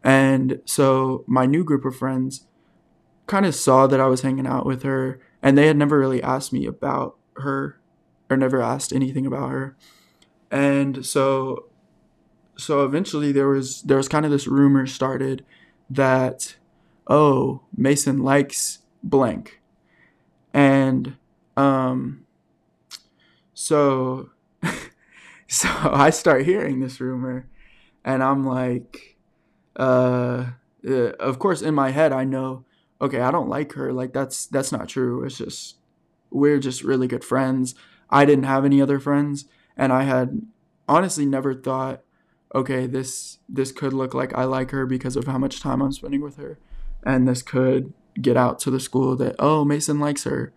And 0.02 0.60
so 0.64 1.24
my 1.28 1.46
new 1.46 1.62
group 1.62 1.84
of 1.84 1.94
friends 1.94 2.46
kind 3.26 3.46
of 3.46 3.54
saw 3.54 3.86
that 3.86 4.00
I 4.00 4.06
was 4.06 4.22
hanging 4.22 4.46
out 4.46 4.66
with 4.66 4.82
her 4.82 5.20
and 5.42 5.56
they 5.56 5.66
had 5.66 5.76
never 5.76 5.98
really 5.98 6.22
asked 6.22 6.52
me 6.52 6.66
about 6.66 7.16
her 7.36 7.80
or 8.28 8.36
never 8.36 8.60
asked 8.60 8.92
anything 8.92 9.26
about 9.26 9.50
her. 9.50 9.76
And 10.50 11.04
so 11.04 11.66
so 12.56 12.84
eventually 12.84 13.32
there 13.32 13.48
was 13.48 13.82
there 13.82 13.96
was 13.96 14.08
kind 14.08 14.24
of 14.24 14.30
this 14.30 14.46
rumor 14.46 14.86
started 14.86 15.44
that 15.90 16.56
oh, 17.08 17.62
Mason 17.76 18.22
likes 18.22 18.78
blank 19.02 19.60
and 20.54 21.16
um 21.56 22.24
so 23.54 24.30
so 25.48 25.68
I 25.82 26.10
start 26.10 26.44
hearing 26.44 26.80
this 26.80 27.00
rumor 27.00 27.48
and 28.04 28.22
I'm 28.22 28.46
like 28.46 29.16
uh, 29.76 30.50
uh 30.86 31.12
of 31.18 31.38
course 31.38 31.62
in 31.62 31.74
my 31.74 31.90
head 31.90 32.12
I 32.12 32.24
know 32.24 32.64
okay 33.02 33.20
I 33.20 33.30
don't 33.30 33.48
like 33.48 33.72
her 33.72 33.92
like 33.92 34.14
that's 34.14 34.46
that's 34.46 34.72
not 34.72 34.88
true 34.88 35.24
it's 35.24 35.36
just 35.38 35.76
we're 36.30 36.58
just 36.58 36.82
really 36.82 37.06
good 37.08 37.24
friends 37.24 37.74
I 38.08 38.24
didn't 38.24 38.44
have 38.44 38.64
any 38.64 38.80
other 38.80 38.98
friends 38.98 39.46
and 39.76 39.92
I 39.92 40.04
had 40.04 40.40
honestly 40.88 41.26
never 41.26 41.54
thought 41.54 42.02
okay 42.54 42.86
this 42.86 43.38
this 43.48 43.72
could 43.72 43.92
look 43.92 44.14
like 44.14 44.32
I 44.34 44.44
like 44.44 44.70
her 44.70 44.86
because 44.86 45.16
of 45.16 45.26
how 45.26 45.36
much 45.36 45.60
time 45.60 45.82
I'm 45.82 45.92
spending 45.92 46.22
with 46.22 46.36
her 46.36 46.58
and 47.04 47.28
this 47.28 47.42
could 47.42 47.92
get 48.20 48.36
out 48.36 48.58
to 48.60 48.70
the 48.70 48.80
school 48.80 49.16
that 49.16 49.36
oh 49.38 49.64
Mason 49.64 49.98
likes 49.98 50.24
her. 50.24 50.52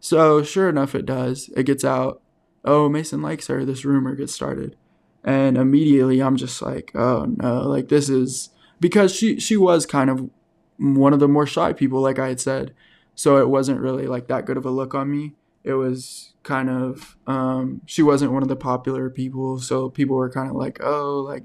So 0.00 0.42
sure 0.42 0.68
enough, 0.68 0.94
it 0.94 1.06
does. 1.06 1.50
It 1.56 1.64
gets 1.64 1.84
out. 1.84 2.20
Oh, 2.64 2.88
Mason 2.88 3.22
likes 3.22 3.46
her. 3.46 3.64
This 3.64 3.84
rumor 3.84 4.14
gets 4.14 4.34
started, 4.34 4.76
and 5.24 5.56
immediately 5.56 6.20
I'm 6.20 6.36
just 6.36 6.60
like, 6.62 6.92
oh 6.94 7.26
no, 7.36 7.62
like 7.62 7.88
this 7.88 8.08
is 8.08 8.50
because 8.80 9.14
she 9.14 9.40
she 9.40 9.56
was 9.56 9.86
kind 9.86 10.10
of 10.10 10.30
one 10.78 11.12
of 11.12 11.20
the 11.20 11.28
more 11.28 11.46
shy 11.46 11.72
people, 11.72 12.00
like 12.00 12.18
I 12.18 12.28
had 12.28 12.40
said. 12.40 12.74
So 13.14 13.38
it 13.38 13.48
wasn't 13.48 13.80
really 13.80 14.06
like 14.06 14.28
that 14.28 14.44
good 14.44 14.56
of 14.56 14.66
a 14.66 14.70
look 14.70 14.94
on 14.94 15.10
me. 15.10 15.34
It 15.64 15.74
was 15.74 16.34
kind 16.42 16.70
of 16.70 17.16
um, 17.26 17.80
she 17.86 18.02
wasn't 18.02 18.32
one 18.32 18.42
of 18.42 18.48
the 18.48 18.56
popular 18.56 19.10
people, 19.10 19.58
so 19.58 19.88
people 19.88 20.16
were 20.16 20.30
kind 20.30 20.48
of 20.48 20.56
like, 20.56 20.78
oh, 20.82 21.20
like 21.20 21.44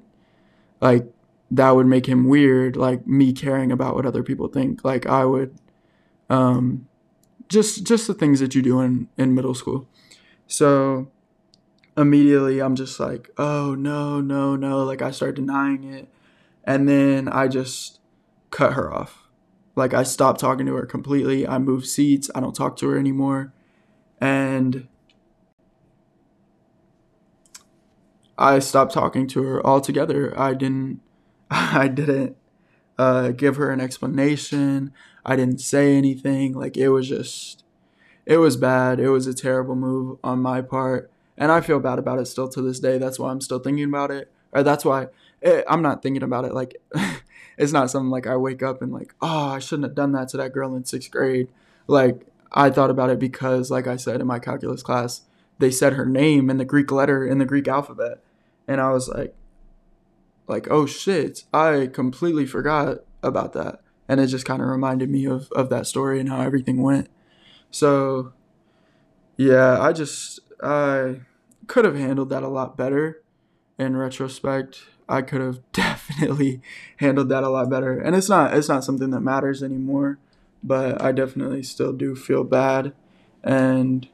like 0.81 1.07
that 1.50 1.71
would 1.71 1.88
make 1.88 2.07
him 2.07 2.27
weird, 2.27 2.75
like 2.75 3.07
me 3.07 3.33
caring 3.33 3.71
about 3.71 3.95
what 3.95 4.05
other 4.05 4.23
people 4.23 4.47
think. 4.47 4.85
Like 4.85 5.05
I 5.05 5.25
would, 5.25 5.55
um, 6.29 6.88
just 7.50 7.83
just 7.85 8.07
the 8.07 8.13
things 8.13 8.39
that 8.39 8.53
you 8.53 8.61
do 8.61 8.79
in 8.81 9.07
in 9.17 9.33
middle 9.33 9.55
school. 9.55 9.88
So 10.47 11.09
immediately 11.97 12.59
I'm 12.61 12.75
just 12.75 13.00
like, 13.00 13.29
oh 13.38 13.75
no, 13.75 14.21
no, 14.21 14.55
no. 14.55 14.83
Like 14.83 15.01
I 15.01 15.11
start 15.11 15.35
denying 15.35 15.83
it, 15.83 16.09
and 16.63 16.88
then 16.88 17.27
I 17.27 17.47
just 17.47 18.00
cut 18.50 18.73
her 18.73 18.93
off. 18.93 19.20
Like 19.81 19.95
I 19.95 20.03
stopped 20.03 20.39
talking 20.39 20.67
to 20.67 20.75
her 20.75 20.85
completely. 20.85 21.47
I 21.47 21.57
moved 21.57 21.88
seats. 21.88 22.29
I 22.35 22.39
don't 22.39 22.55
talk 22.55 22.77
to 22.77 22.89
her 22.89 23.00
anymore, 23.00 23.51
and 24.21 24.88
I 28.38 28.59
stopped 28.59 28.93
talking 28.93 29.27
to 29.27 29.43
her 29.43 29.65
altogether. 29.65 30.38
I 30.39 30.53
didn't 30.53 31.01
I 31.51 31.88
didn't 31.88 32.38
uh, 32.97 33.29
give 33.31 33.57
her 33.57 33.71
an 33.71 33.81
explanation. 33.81 34.93
I 35.25 35.35
didn't 35.35 35.61
say 35.61 35.95
anything. 35.95 36.53
Like 36.53 36.77
it 36.77 36.89
was 36.89 37.09
just, 37.09 37.63
it 38.25 38.38
was 38.38 38.57
bad. 38.57 39.00
It 39.00 39.09
was 39.09 39.27
a 39.27 39.33
terrible 39.33 39.75
move 39.75 40.19
on 40.23 40.41
my 40.41 40.61
part, 40.61 41.11
and 41.38 41.51
I 41.51 41.61
feel 41.61 41.79
bad 41.79 42.00
about 42.00 42.19
it 42.19 42.27
still 42.27 42.50
to 42.50 42.61
this 42.61 42.79
day. 42.79 42.97
That's 42.97 43.19
why 43.19 43.31
I'm 43.31 43.41
still 43.41 43.59
thinking 43.59 43.85
about 43.85 44.11
it, 44.11 44.31
or 44.53 44.63
that's 44.63 44.85
why 44.85 45.03
it, 45.03 45.09
eh, 45.43 45.63
I'm 45.69 45.81
not 45.81 46.03
thinking 46.03 46.23
about 46.23 46.45
it. 46.45 46.53
Like 46.53 46.81
it's 47.62 47.72
not 47.72 47.91
something 47.91 48.10
like 48.10 48.25
I 48.25 48.36
wake 48.38 48.63
up 48.63 48.82
and 48.82 48.91
like, 48.91 49.13
oh, 49.22 49.50
I 49.50 49.60
shouldn't 49.60 49.86
have 49.86 49.94
done 49.94 50.13
that 50.13 50.30
to 50.30 50.38
that 50.38 50.51
girl 50.51 50.75
in 50.75 50.84
sixth 50.84 51.12
grade. 51.12 51.48
Like 51.86 52.25
I 52.51 52.72
thought 52.72 52.89
about 52.89 53.12
it 53.12 53.20
because, 53.20 53.70
like 53.70 53.86
I 53.86 53.98
said 53.98 54.20
in 54.20 54.25
my 54.25 54.39
calculus 54.39 54.82
class, 54.82 55.22
they 55.60 55.70
said 55.70 55.94
her 55.94 56.08
name 56.08 56.50
in 56.50 56.58
the 56.58 56.65
Greek 56.65 56.91
letter 56.91 57.24
in 57.25 57.38
the 57.38 57.46
Greek 57.46 57.68
alphabet, 57.68 58.24
and 58.68 58.82
I 58.82 58.89
was 58.89 59.08
like, 59.08 59.36
like 60.48 60.72
oh 60.72 60.88
shit, 60.88 61.44
I 61.53 61.88
completely 61.94 62.48
forgot 62.48 63.03
about 63.22 63.53
that, 63.53 63.82
and 64.10 64.20
it 64.20 64.27
just 64.27 64.46
kind 64.46 64.62
of 64.63 64.68
reminded 64.68 65.12
me 65.12 65.25
of 65.25 65.51
of 65.51 65.70
that 65.70 65.86
story 65.86 66.20
and 66.20 66.30
how 66.30 66.41
everything 66.41 66.82
went. 66.82 67.10
So, 67.70 68.34
yeah, 69.38 69.80
I 69.80 69.94
just 69.94 70.39
I 70.63 71.22
could 71.68 71.86
have 71.86 71.96
handled 71.96 72.30
that 72.30 72.41
a 72.41 72.48
lot 72.48 72.75
better 72.75 73.22
in 73.77 73.96
retrospect. 73.96 74.82
I 75.08 75.22
could 75.22 75.41
have 75.41 75.60
definitely 75.72 76.62
handled 76.98 77.29
that 77.29 77.43
a 77.43 77.50
lot 77.50 77.70
better. 77.70 77.98
And 78.00 78.15
it's 78.15 78.29
not 78.29 78.53
it's 78.53 78.70
not 78.70 78.84
something 78.84 79.12
that 79.12 79.22
matters 79.22 79.63
anymore, 79.63 80.17
but 80.63 81.01
I 81.01 81.12
definitely 81.12 81.63
still 81.63 81.93
do 81.93 82.15
feel 82.15 82.43
bad. 82.43 82.93
And 83.43 84.08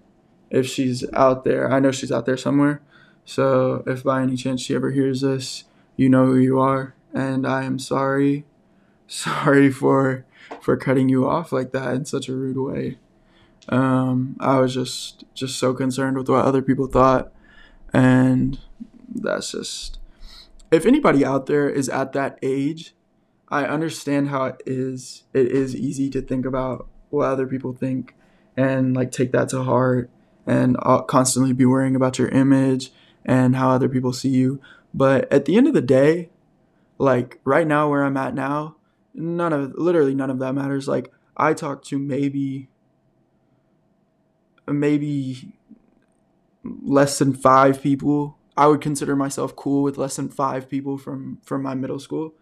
if 0.50 0.67
she's 0.67 1.03
out 1.13 1.44
there, 1.44 1.72
I 1.72 1.79
know 1.79 1.91
she's 1.91 2.12
out 2.12 2.25
there 2.25 2.38
somewhere. 2.38 2.82
So 3.25 3.84
if 3.86 4.03
by 4.03 4.22
any 4.22 4.38
chance 4.38 4.62
she 4.62 4.75
ever 4.75 4.91
hears 4.91 5.22
this, 5.22 5.65
you 5.98 6.10
know 6.10 6.25
who 6.25 6.38
you 6.38 6.60
are 6.60 6.96
and 7.13 7.46
I 7.48 7.63
am 7.63 7.79
sorry. 7.79 8.46
Sorry 9.10 9.72
for 9.72 10.25
for 10.60 10.75
cutting 10.75 11.08
you 11.08 11.25
off 11.25 11.53
like 11.53 11.72
that 11.72 11.94
in 11.94 12.03
such 12.03 12.27
a 12.27 12.34
rude 12.36 12.58
way. 12.58 12.98
Um, 13.70 14.36
I 14.41 14.60
was 14.60 14.74
just 14.74 15.24
just 15.34 15.58
so 15.58 15.74
concerned 15.74 16.17
with 16.17 16.27
what 16.27 16.44
other 16.44 16.62
people 16.62 16.88
thought 16.88 17.32
and 17.94 18.60
that's 19.13 19.51
just 19.51 20.00
if 20.71 20.86
anybody 20.86 21.24
out 21.24 21.45
there 21.45 21.69
is 21.69 21.89
at 21.89 22.13
that 22.13 22.38
age, 22.41 22.93
I 23.50 23.65
understand 23.65 24.29
how 24.29 24.45
it 24.45 24.62
is. 24.65 25.24
It 25.33 25.47
is 25.47 25.75
easy 25.75 26.09
to 26.12 26.21
think 26.21 26.45
about 26.45 26.88
what 27.09 27.25
other 27.25 27.47
people 27.47 27.74
think 27.74 28.15
and 28.57 28.95
like 28.95 29.12
take 29.12 29.31
that 29.31 29.50
to 29.50 29.63
heart 29.63 30.09
and 30.45 30.77
uh, 30.81 31.01
constantly 31.01 31.53
be 31.53 31.65
worrying 31.65 31.95
about 31.95 32.17
your 32.17 32.29
image 32.29 32.91
and 33.25 33.55
how 33.55 33.69
other 33.69 33.88
people 33.88 34.12
see 34.12 34.29
you. 34.29 34.62
But 34.93 35.31
at 35.31 35.45
the 35.45 35.55
end 35.55 35.67
of 35.67 35.74
the 35.74 35.81
day, 35.81 36.29
like 36.97 37.39
right 37.43 37.67
now 37.67 37.89
where 37.89 38.03
I'm 38.03 38.17
at 38.17 38.33
now, 38.33 38.75
none 39.13 39.53
of 39.53 39.74
literally 39.75 40.15
none 40.15 40.29
of 40.29 40.39
that 40.39 40.53
matters. 40.53 40.88
Like 40.88 41.12
I 41.36 41.53
talk 41.53 41.83
to 41.86 42.00
maybe 42.00 42.69
maybe 44.67 45.53
less 46.63 47.19
than 47.19 47.33
5 47.33 47.81
people 47.81 48.37
I 48.57 48.67
would 48.67 48.81
consider 48.81 49.15
myself 49.15 49.55
cool 49.55 49.83
with 49.83 49.97
less 49.97 50.15
than 50.15 50.29
five 50.29 50.67
people 50.67 50.97
from 50.97 51.37
from 51.43 51.61
my 51.61 51.75
middle 51.75 51.99
school, 51.99 52.33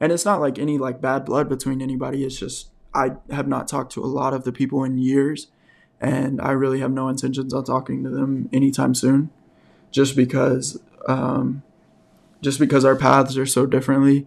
and 0.00 0.10
it's 0.10 0.24
not 0.24 0.40
like 0.40 0.58
any 0.58 0.78
like 0.78 1.00
bad 1.00 1.26
blood 1.26 1.48
between 1.48 1.82
anybody. 1.82 2.24
It's 2.24 2.38
just 2.38 2.70
I 2.94 3.12
have 3.30 3.46
not 3.46 3.68
talked 3.68 3.92
to 3.92 4.02
a 4.02 4.06
lot 4.06 4.32
of 4.32 4.44
the 4.44 4.52
people 4.52 4.82
in 4.82 4.96
years, 4.96 5.48
and 6.00 6.40
I 6.40 6.52
really 6.52 6.80
have 6.80 6.90
no 6.90 7.08
intentions 7.08 7.52
on 7.52 7.64
talking 7.64 8.02
to 8.04 8.10
them 8.10 8.48
anytime 8.50 8.94
soon, 8.94 9.30
just 9.90 10.16
because 10.16 10.80
um, 11.06 11.62
just 12.40 12.58
because 12.58 12.84
our 12.86 12.96
paths 12.96 13.36
are 13.36 13.46
so 13.46 13.66
differently, 13.66 14.26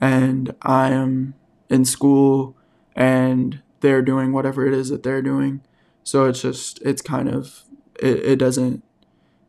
and 0.00 0.54
I 0.62 0.90
am 0.90 1.34
in 1.68 1.84
school 1.84 2.56
and 2.96 3.60
they're 3.80 4.02
doing 4.02 4.32
whatever 4.32 4.66
it 4.66 4.72
is 4.72 4.88
that 4.88 5.02
they're 5.02 5.22
doing, 5.22 5.60
so 6.02 6.24
it's 6.24 6.40
just 6.40 6.80
it's 6.80 7.02
kind 7.02 7.28
of 7.28 7.64
it, 8.00 8.24
it 8.24 8.36
doesn't 8.36 8.82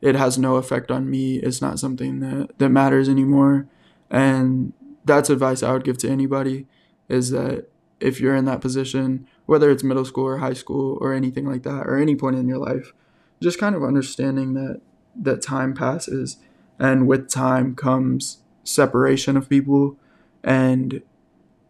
it 0.01 0.15
has 0.15 0.38
no 0.38 0.56
effect 0.56 0.91
on 0.91 1.10
me. 1.10 1.38
It's 1.38 1.62
not 1.62 1.79
something 1.79 2.20
that, 2.20 2.58
that 2.58 2.70
matters 2.70 3.10
anymore. 3.10 3.68
And 4.10 4.74
that's 5.06 5.29
advice 5.29 5.63
I 5.63 5.74
would 5.74 5.84
give 5.84 5.98
to 6.00 6.10
anybody 6.10 6.68
is 7.08 7.32
that 7.32 7.67
if 8.00 8.19
you're 8.19 8.36
in 8.36 8.45
that 8.45 8.62
position, 8.62 9.28
whether 9.45 9.69
it's 9.69 9.84
middle 9.84 10.06
school 10.06 10.26
or 10.26 10.38
high 10.38 10.54
school 10.54 10.97
or 11.02 11.13
anything 11.13 11.45
like 11.45 11.63
that, 11.63 11.88
or 11.88 11.97
any 11.97 12.15
point 12.15 12.38
in 12.38 12.47
your 12.47 12.60
life, 12.60 12.93
just 13.41 13.60
kind 13.60 13.76
of 13.76 13.84
understanding 13.84 14.54
that 14.54 14.82
that 15.15 15.41
time 15.41 15.74
passes 15.74 16.38
and 16.78 17.08
with 17.08 17.30
time 17.30 17.76
comes 17.76 18.38
separation 18.63 19.36
of 19.36 19.50
people 19.50 19.97
and 20.43 21.02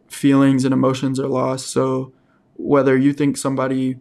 feelings 0.08 0.66
and 0.66 0.74
emotions 0.74 1.20
are 1.20 1.28
lost. 1.28 1.68
So 1.68 2.12
whether 2.58 2.98
you 2.98 3.14
think 3.14 3.38
somebody 3.38 3.98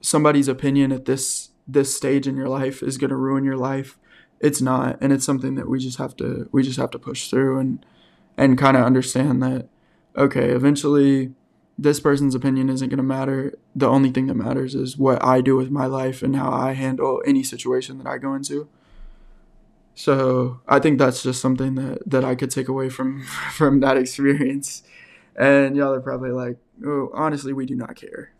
somebody's 0.00 0.48
opinion 0.48 0.92
at 0.92 1.04
this 1.04 1.45
this 1.66 1.94
stage 1.94 2.26
in 2.26 2.36
your 2.36 2.48
life 2.48 2.82
is 2.82 2.98
going 2.98 3.10
to 3.10 3.16
ruin 3.16 3.44
your 3.44 3.56
life 3.56 3.98
it's 4.40 4.60
not 4.60 4.98
and 5.00 5.12
it's 5.12 5.24
something 5.24 5.54
that 5.54 5.68
we 5.68 5.78
just 5.78 5.98
have 5.98 6.14
to 6.16 6.48
we 6.52 6.62
just 6.62 6.78
have 6.78 6.90
to 6.90 6.98
push 6.98 7.28
through 7.28 7.58
and 7.58 7.84
and 8.36 8.58
kind 8.58 8.76
of 8.76 8.84
understand 8.84 9.42
that 9.42 9.68
okay 10.16 10.50
eventually 10.50 11.32
this 11.78 12.00
person's 12.00 12.34
opinion 12.34 12.70
isn't 12.70 12.88
going 12.88 12.96
to 12.96 13.02
matter. 13.02 13.54
The 13.74 13.88
only 13.88 14.10
thing 14.10 14.26
that 14.28 14.34
matters 14.34 14.74
is 14.74 14.96
what 14.96 15.22
i 15.22 15.40
do 15.40 15.56
with 15.56 15.70
my 15.70 15.86
life 15.86 16.22
and 16.22 16.36
how 16.36 16.50
i 16.50 16.72
handle 16.72 17.22
any 17.26 17.42
situation 17.42 17.98
that 17.98 18.06
i 18.06 18.18
go 18.18 18.34
into. 18.34 18.68
So 19.94 20.60
i 20.66 20.78
think 20.78 20.98
that's 20.98 21.22
just 21.22 21.40
something 21.40 21.74
that 21.74 22.08
that 22.08 22.24
i 22.24 22.34
could 22.34 22.50
take 22.50 22.68
away 22.68 22.88
from 22.88 23.22
from 23.52 23.80
that 23.80 23.96
experience. 23.96 24.82
And 25.38 25.76
y'all 25.76 25.92
are 25.92 26.00
probably 26.00 26.30
like 26.30 26.56
oh 26.84 27.10
honestly 27.12 27.52
we 27.52 27.66
do 27.66 27.74
not 27.74 27.96
care. 27.96 28.32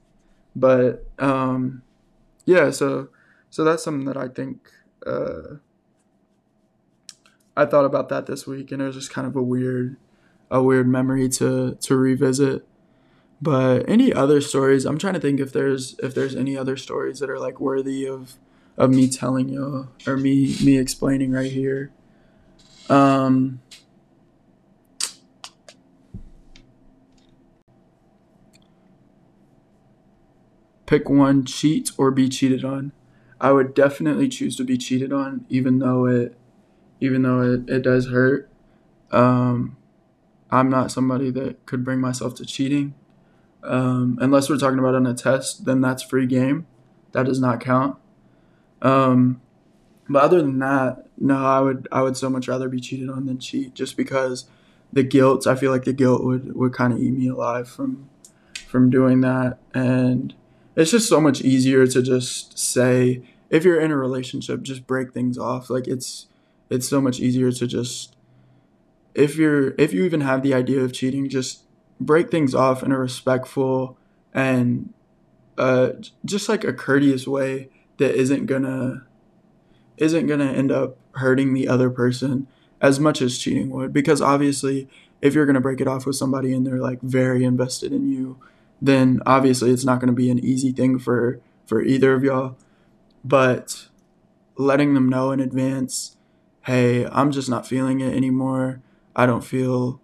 But 0.54 1.06
um 1.18 1.82
yeah 2.46 2.70
so 2.70 3.08
so 3.50 3.64
that's 3.64 3.82
something 3.82 4.06
that 4.06 4.16
I 4.16 4.28
think 4.28 4.70
uh, 5.06 5.56
I 7.56 7.64
thought 7.64 7.84
about 7.84 8.08
that 8.10 8.26
this 8.26 8.46
week, 8.46 8.70
and 8.70 8.82
it 8.82 8.86
was 8.86 8.96
just 8.96 9.10
kind 9.10 9.26
of 9.26 9.34
a 9.34 9.42
weird, 9.42 9.96
a 10.50 10.62
weird 10.62 10.88
memory 10.88 11.28
to 11.30 11.76
to 11.80 11.96
revisit. 11.96 12.66
But 13.40 13.88
any 13.88 14.12
other 14.12 14.40
stories? 14.40 14.84
I'm 14.84 14.98
trying 14.98 15.14
to 15.14 15.20
think 15.20 15.40
if 15.40 15.52
there's 15.52 15.96
if 16.02 16.14
there's 16.14 16.34
any 16.34 16.56
other 16.56 16.76
stories 16.76 17.18
that 17.20 17.30
are 17.30 17.38
like 17.38 17.60
worthy 17.60 18.06
of 18.06 18.34
of 18.76 18.90
me 18.90 19.08
telling 19.08 19.48
you 19.48 19.88
or 20.06 20.16
me 20.16 20.56
me 20.62 20.78
explaining 20.78 21.32
right 21.32 21.52
here. 21.52 21.92
Um. 22.88 23.60
Pick 30.86 31.10
one, 31.10 31.44
cheat 31.44 31.90
or 31.98 32.12
be 32.12 32.28
cheated 32.28 32.64
on. 32.64 32.92
I 33.40 33.52
would 33.52 33.74
definitely 33.74 34.28
choose 34.28 34.56
to 34.56 34.64
be 34.64 34.78
cheated 34.78 35.12
on, 35.12 35.44
even 35.48 35.78
though 35.78 36.06
it, 36.06 36.36
even 37.00 37.22
though 37.22 37.42
it, 37.42 37.68
it 37.68 37.82
does 37.82 38.08
hurt. 38.08 38.48
Um, 39.10 39.76
I'm 40.50 40.70
not 40.70 40.90
somebody 40.90 41.30
that 41.30 41.66
could 41.66 41.84
bring 41.84 42.00
myself 42.00 42.34
to 42.36 42.46
cheating. 42.46 42.94
Um, 43.62 44.18
unless 44.20 44.48
we're 44.48 44.58
talking 44.58 44.78
about 44.78 44.94
on 44.94 45.06
a 45.06 45.14
test, 45.14 45.64
then 45.64 45.80
that's 45.80 46.02
free 46.02 46.26
game. 46.26 46.66
That 47.12 47.26
does 47.26 47.40
not 47.40 47.60
count. 47.60 47.96
Um, 48.80 49.40
but 50.08 50.22
other 50.22 50.40
than 50.40 50.58
that, 50.60 51.06
no, 51.18 51.44
I 51.44 51.60
would 51.60 51.88
I 51.90 52.02
would 52.02 52.16
so 52.16 52.30
much 52.30 52.46
rather 52.48 52.68
be 52.68 52.80
cheated 52.80 53.10
on 53.10 53.26
than 53.26 53.38
cheat, 53.38 53.74
just 53.74 53.96
because 53.96 54.46
the 54.92 55.02
guilt. 55.02 55.46
I 55.46 55.56
feel 55.56 55.72
like 55.72 55.84
the 55.84 55.92
guilt 55.92 56.22
would 56.24 56.54
would 56.54 56.72
kind 56.72 56.92
of 56.92 57.00
eat 57.00 57.12
me 57.12 57.28
alive 57.28 57.68
from 57.68 58.08
from 58.68 58.90
doing 58.90 59.20
that, 59.22 59.58
and 59.74 60.34
it's 60.76 60.90
just 60.90 61.08
so 61.08 61.20
much 61.20 61.40
easier 61.40 61.86
to 61.86 62.02
just 62.02 62.58
say 62.58 63.22
if 63.48 63.64
you're 63.64 63.80
in 63.80 63.90
a 63.90 63.96
relationship 63.96 64.62
just 64.62 64.86
break 64.86 65.12
things 65.12 65.38
off. 65.38 65.70
Like 65.70 65.88
it's 65.88 66.26
it's 66.70 66.86
so 66.86 67.00
much 67.00 67.18
easier 67.18 67.50
to 67.50 67.66
just 67.66 68.14
if 69.14 69.36
you're 69.36 69.74
if 69.78 69.92
you 69.92 70.04
even 70.04 70.20
have 70.20 70.42
the 70.42 70.54
idea 70.54 70.80
of 70.80 70.92
cheating 70.92 71.28
just 71.28 71.62
break 71.98 72.30
things 72.30 72.54
off 72.54 72.82
in 72.82 72.92
a 72.92 72.98
respectful 72.98 73.96
and 74.34 74.92
uh 75.56 75.90
just 76.24 76.48
like 76.48 76.64
a 76.64 76.72
courteous 76.72 77.26
way 77.26 77.70
that 77.96 78.14
isn't 78.14 78.44
gonna 78.44 79.06
isn't 79.96 80.26
gonna 80.26 80.52
end 80.52 80.70
up 80.70 80.98
hurting 81.12 81.54
the 81.54 81.66
other 81.66 81.88
person 81.88 82.46
as 82.82 83.00
much 83.00 83.22
as 83.22 83.38
cheating 83.38 83.70
would. 83.70 83.92
Because 83.92 84.20
obviously 84.20 84.88
if 85.22 85.32
you're 85.32 85.46
gonna 85.46 85.60
break 85.62 85.80
it 85.80 85.88
off 85.88 86.04
with 86.04 86.16
somebody 86.16 86.52
and 86.52 86.66
they're 86.66 86.80
like 86.80 87.00
very 87.00 87.44
invested 87.44 87.92
in 87.92 88.12
you 88.12 88.38
then 88.80 89.20
obviously 89.26 89.70
it's 89.70 89.84
not 89.84 90.00
going 90.00 90.08
to 90.08 90.12
be 90.12 90.30
an 90.30 90.38
easy 90.38 90.72
thing 90.72 90.98
for 90.98 91.40
for 91.66 91.82
either 91.82 92.14
of 92.14 92.22
y'all. 92.22 92.56
But 93.24 93.88
letting 94.56 94.94
them 94.94 95.08
know 95.08 95.32
in 95.32 95.40
advance 95.40 96.16
hey 96.62 97.06
i'm 97.06 97.30
just 97.30 97.48
not 97.48 97.66
feeling 97.66 98.00
it 98.00 98.14
anymore. 98.14 98.80
I 99.14 99.24
don't 99.24 99.44
feel 99.44 100.00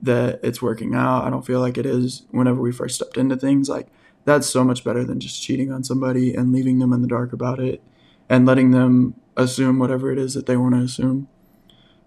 that 0.00 0.40
it's 0.42 0.62
working 0.62 0.94
out. 0.94 1.24
I 1.24 1.30
don't 1.30 1.44
feel 1.44 1.60
like 1.60 1.76
it 1.76 1.84
is 1.84 2.22
whenever 2.30 2.60
we 2.60 2.72
first 2.72 2.94
stepped 2.94 3.18
into 3.18 3.36
things 3.36 3.68
like 3.68 3.88
that's 4.24 4.48
so 4.48 4.64
much 4.64 4.82
better 4.84 5.04
than 5.04 5.20
just 5.20 5.42
cheating 5.42 5.70
on 5.70 5.84
somebody 5.84 6.34
and 6.34 6.52
leaving 6.52 6.78
them 6.78 6.92
in 6.92 7.02
the 7.02 7.08
dark 7.08 7.32
about 7.32 7.58
it 7.58 7.82
and 8.28 8.46
letting 8.46 8.70
them 8.70 9.14
assume 9.36 9.78
whatever 9.78 10.10
it 10.10 10.18
is 10.18 10.34
that 10.34 10.46
they 10.46 10.56
want 10.56 10.74
to 10.74 10.80
assume. 10.80 11.28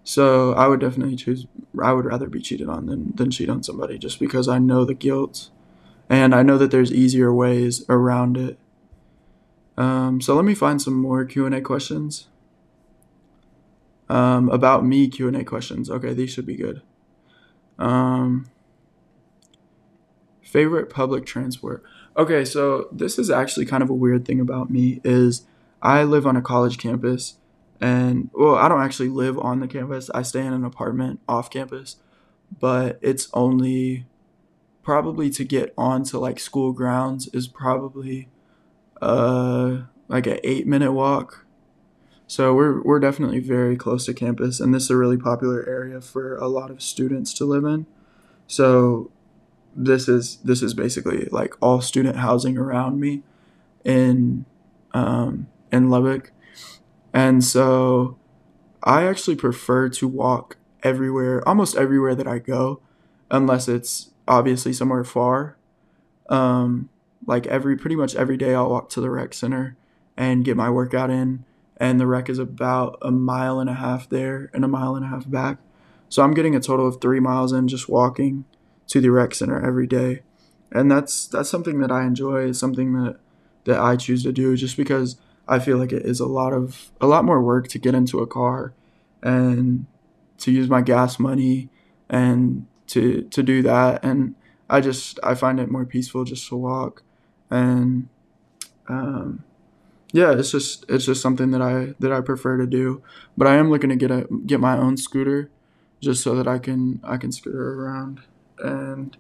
So 0.04 0.54
i 0.54 0.68
would 0.68 0.80
definitely 0.80 1.18
choose 1.18 1.46
i 1.84 1.92
would 1.92 2.06
rather 2.06 2.30
be 2.30 2.42
cheated 2.42 2.70
on 2.70 2.86
than, 2.86 3.14
than 3.16 3.32
cheat 3.32 3.50
on 3.50 3.64
somebody 3.64 3.98
just 3.98 4.20
because 4.20 4.48
i 4.48 4.58
know 4.58 4.86
the 4.86 4.94
guilt 4.96 5.50
and 6.10 6.34
I 6.34 6.42
know 6.42 6.58
that 6.58 6.72
there's 6.72 6.92
easier 6.92 7.34
ways 7.34 7.86
around 7.88 8.36
it. 8.36 8.60
Um, 9.78 10.20
so 10.20 10.36
let 10.36 10.44
me 10.44 10.56
find 10.56 10.82
some 10.82 10.96
more 10.96 11.24
Q 11.24 11.46
and 11.46 11.56
A 11.56 11.62
questions. 11.62 12.28
Um, 14.10 14.50
about 14.50 14.84
me 14.84 15.08
Q 15.08 15.28
and 15.28 15.38
A 15.38 15.44
questions. 15.44 15.90
Okay, 15.90 16.14
these 16.14 16.32
should 16.32 16.48
be 16.48 16.56
good. 16.56 16.82
Um, 17.78 18.50
favorite 20.42 20.90
public 20.90 21.26
transport. 21.26 21.84
Okay, 22.18 22.44
so 22.44 22.90
this 22.92 23.20
is 23.20 23.30
actually 23.30 23.66
kind 23.66 23.84
of 23.84 23.90
a 23.90 23.94
weird 23.94 24.26
thing 24.26 24.40
about 24.42 24.70
me 24.70 25.00
is 25.04 25.46
I 25.82 26.04
live 26.04 26.26
on 26.26 26.36
a 26.36 26.42
college 26.42 26.78
campus 26.78 27.36
and 27.80 28.30
well, 28.34 28.56
I 28.56 28.68
don't 28.68 28.82
actually 28.82 29.10
live 29.10 29.40
on 29.40 29.60
the 29.60 29.68
campus. 29.68 30.10
I 30.14 30.24
stay 30.24 30.46
in 30.46 30.52
an 30.52 30.66
apartment 30.66 31.22
off 31.30 31.50
campus, 31.50 31.98
but 32.60 33.00
it's 33.02 33.30
only 33.34 34.06
probably 34.90 35.30
to 35.30 35.44
get 35.44 35.72
onto 35.78 36.18
like 36.18 36.40
school 36.40 36.72
grounds 36.72 37.28
is 37.28 37.48
probably 37.48 38.28
uh 39.04 39.82
like 40.08 40.26
an 40.26 40.40
8 40.44 40.66
minute 40.66 40.94
walk. 40.94 41.46
So 42.26 42.56
we're 42.56 42.82
we're 42.82 43.00
definitely 43.00 43.40
very 43.40 43.78
close 43.78 44.08
to 44.08 44.16
campus 44.16 44.60
and 44.60 44.74
this 44.74 44.86
is 44.86 44.90
a 44.90 44.98
really 44.98 45.16
popular 45.16 45.64
area 45.70 46.02
for 46.02 46.36
a 46.38 46.48
lot 46.48 46.72
of 46.72 46.82
students 46.82 47.36
to 47.36 47.46
live 47.46 47.66
in. 47.66 47.86
So 48.48 49.12
this 49.76 50.10
is 50.10 50.38
this 50.38 50.64
is 50.64 50.74
basically 50.74 51.26
like 51.26 51.54
all 51.62 51.82
student 51.82 52.16
housing 52.16 52.58
around 52.58 53.00
me 53.00 53.22
in 53.86 54.46
um, 54.96 55.50
in 55.72 55.92
Lubbock, 55.92 56.32
and 57.14 57.44
so 57.44 58.18
I 58.82 59.04
actually 59.06 59.36
prefer 59.36 59.88
to 59.90 60.08
walk 60.08 60.58
everywhere, 60.82 61.48
almost 61.48 61.78
everywhere 61.78 62.16
that 62.16 62.28
I 62.28 62.40
go, 62.40 62.82
unless 63.30 63.68
it's 63.68 64.09
obviously 64.30 64.72
somewhere 64.72 65.04
far. 65.04 65.58
Um, 66.30 66.90
like 67.26 67.48
every 67.48 67.76
pretty 67.76 67.96
much 67.96 68.16
every 68.16 68.38
day, 68.38 68.56
I'll 68.56 68.70
walk 68.70 68.90
to 68.92 69.02
the 69.02 69.10
rec 69.10 69.34
center 69.34 69.76
and 70.16 70.46
get 70.46 70.56
my 70.56 70.70
workout 70.70 71.10
in, 71.10 71.44
and 71.78 72.00
the 72.00 72.08
rec 72.08 72.30
is 72.30 72.40
about 72.40 72.98
a 73.02 73.12
mile 73.12 73.60
and 73.60 73.70
a 73.70 73.74
half 73.74 74.08
there 74.08 74.50
and 74.54 74.64
a 74.64 74.68
mile 74.68 74.96
and 74.96 75.04
a 75.04 75.10
half 75.10 75.30
back. 75.30 75.58
So 76.08 76.24
I'm 76.24 76.34
getting 76.34 76.56
a 76.56 76.60
total 76.60 76.88
of 76.88 77.02
three 77.02 77.20
miles 77.20 77.52
in 77.52 77.68
just 77.68 77.90
walking 77.90 78.46
to 78.88 79.02
the 79.02 79.10
rec 79.10 79.36
center 79.36 79.64
every 79.64 79.88
day, 79.88 80.22
and 80.72 80.90
that's 80.90 81.28
that's 81.28 81.50
something 81.50 81.80
that 81.82 81.92
I 81.92 82.06
enjoy. 82.06 82.52
something 82.54 82.94
that 82.94 83.18
that 83.66 83.80
I 83.80 83.96
choose 83.96 84.24
to 84.24 84.32
do 84.32 84.56
just 84.56 84.78
because 84.78 85.18
I 85.48 85.60
feel 85.60 85.78
like 85.78 85.92
it 85.92 86.06
is 86.06 86.20
a 86.20 86.28
lot 86.28 86.54
of 86.54 86.92
a 87.02 87.08
lot 87.08 87.26
more 87.26 87.42
work 87.42 87.68
to 87.70 87.80
get 87.80 87.96
into 87.96 88.20
a 88.20 88.28
car 88.28 88.74
and 89.22 89.86
to 90.38 90.52
use 90.52 90.70
my 90.70 90.82
gas 90.82 91.20
money 91.20 91.70
and 92.10 92.66
to 92.90 93.24
to 93.24 93.44
do 93.44 93.62
that. 93.64 94.04
And 94.04 94.36
I 94.70 94.82
just 94.82 95.20
I 95.24 95.36
find 95.36 95.60
it 95.60 95.72
more 95.72 95.86
peaceful 95.86 96.24
just 96.24 96.48
to 96.50 96.56
walk. 96.56 97.04
And 97.50 98.10
um 98.88 99.44
yeah 100.12 100.32
it's 100.32 100.52
just 100.52 100.86
it's 100.90 101.06
just 101.06 101.22
something 101.22 101.52
that 101.52 101.62
I 101.62 101.94
that 102.00 102.12
I 102.12 102.22
prefer 102.22 102.58
to 102.58 102.68
do. 102.68 103.02
But 103.38 103.48
I 103.48 103.56
am 103.56 103.70
looking 103.70 103.90
to 103.90 103.96
get 103.96 104.12
a 104.12 104.28
get 104.46 104.60
my 104.60 104.78
own 104.78 104.98
scooter 104.98 105.50
just 106.02 106.24
so 106.24 106.36
that 106.36 106.48
I 106.48 106.60
can 106.60 107.00
I 107.04 107.18
can 107.18 107.32
scooter 107.32 107.82
around. 107.82 108.22
And 108.60 109.16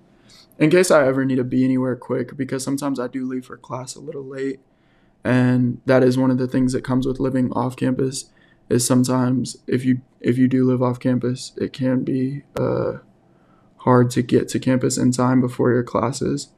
in 0.57 0.69
case 0.69 0.91
I 0.91 1.07
ever 1.07 1.25
need 1.25 1.37
to 1.37 1.43
be 1.43 1.63
anywhere 1.63 1.95
quick, 1.95 2.35
because 2.35 2.63
sometimes 2.63 2.99
I 2.99 3.07
do 3.07 3.25
leave 3.25 3.45
for 3.45 3.57
class 3.57 3.95
a 3.95 4.01
little 4.01 4.25
late, 4.25 4.59
and 5.23 5.81
that 5.85 6.03
is 6.03 6.17
one 6.17 6.31
of 6.31 6.37
the 6.37 6.47
things 6.47 6.73
that 6.73 6.83
comes 6.83 7.07
with 7.07 7.19
living 7.19 7.51
off 7.53 7.75
campus. 7.75 8.29
Is 8.69 8.85
sometimes 8.85 9.57
if 9.65 9.83
you 9.83 10.01
if 10.19 10.37
you 10.37 10.47
do 10.47 10.65
live 10.65 10.83
off 10.83 10.99
campus, 10.99 11.53
it 11.57 11.73
can 11.73 12.03
be 12.03 12.43
uh, 12.55 12.99
hard 13.79 14.09
to 14.11 14.21
get 14.21 14.47
to 14.49 14.59
campus 14.59 14.97
in 14.97 15.11
time 15.11 15.41
before 15.41 15.71
your 15.71 15.83
classes. 15.83 16.49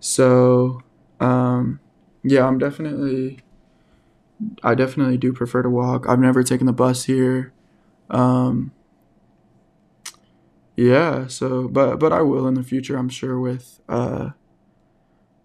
So, 0.00 0.82
um, 1.20 1.80
yeah, 2.22 2.46
I'm 2.46 2.58
definitely. 2.58 3.40
I 4.62 4.76
definitely 4.76 5.16
do 5.16 5.32
prefer 5.32 5.62
to 5.62 5.70
walk. 5.70 6.06
I've 6.08 6.20
never 6.20 6.44
taken 6.44 6.66
the 6.66 6.72
bus 6.72 7.04
here. 7.04 7.52
Um, 8.08 8.70
yeah, 10.76 11.26
so 11.26 11.66
but 11.66 11.96
but 11.96 12.12
I 12.12 12.22
will 12.22 12.46
in 12.46 12.54
the 12.54 12.62
future, 12.62 12.96
I'm 12.96 13.08
sure 13.08 13.40
with 13.40 13.80
uh 13.88 14.30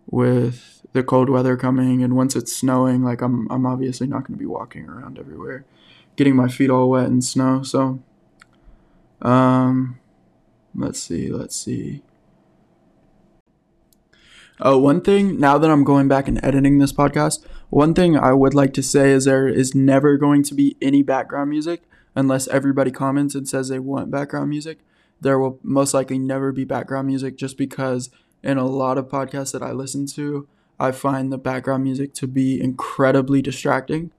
with 0.06 0.86
the 0.94 1.02
cold 1.02 1.28
weather 1.28 1.58
coming 1.58 2.04
and 2.04 2.16
once 2.16 2.36
it's 2.36 2.56
snowing, 2.56 3.04
like 3.04 3.22
I'm 3.22 3.48
I'm 3.50 3.66
obviously 3.66 4.06
not 4.06 4.28
going 4.28 4.38
to 4.38 4.40
be 4.40 4.46
walking 4.46 4.88
around 4.88 5.18
everywhere 5.18 5.66
getting 6.16 6.36
my 6.36 6.48
feet 6.48 6.70
all 6.70 6.90
wet 6.90 7.08
in 7.08 7.22
snow. 7.22 7.64
So 7.64 8.02
um 9.22 10.00
let's 10.76 11.00
see, 11.00 11.32
let's 11.32 11.56
see. 11.56 12.04
Oh, 14.60 14.78
one 14.78 15.02
thing 15.02 15.40
now 15.40 15.58
that 15.58 15.70
I'm 15.70 15.84
going 15.84 16.08
back 16.08 16.28
and 16.28 16.44
editing 16.44 16.78
this 16.78 16.94
podcast, 16.94 17.44
one 17.70 17.94
thing 17.94 18.18
I 18.18 18.34
would 18.34 18.54
like 18.54 18.74
to 18.76 18.84
say 18.84 19.12
is 19.12 19.26
there 19.26 19.48
is 19.48 19.74
never 19.74 20.18
going 20.18 20.44
to 20.44 20.54
be 20.54 20.78
any 20.82 21.02
background 21.02 21.50
music 21.50 21.84
unless 22.16 22.48
everybody 22.50 22.92
comments 22.92 23.34
and 23.36 23.50
says 23.50 23.70
they 23.70 23.80
want 23.80 24.12
background 24.12 24.50
music 24.50 24.80
there 25.24 25.40
will 25.40 25.60
most 25.64 25.94
likely 25.94 26.20
never 26.20 26.52
be 26.52 26.66
background 26.66 27.08
music 27.08 27.38
just 27.38 27.58
because 27.58 28.10
in 28.44 28.58
a 28.58 28.66
lot 28.66 28.98
of 28.98 29.08
podcasts 29.08 29.54
that 29.54 29.64
I 29.64 29.72
listen 29.72 30.06
to, 30.08 30.48
I 30.80 30.92
find 30.92 31.32
the 31.32 31.38
background 31.38 31.84
music 31.84 32.14
to 32.16 32.28
be 32.28 32.62
incredibly 32.62 33.42
distracting. 33.42 34.12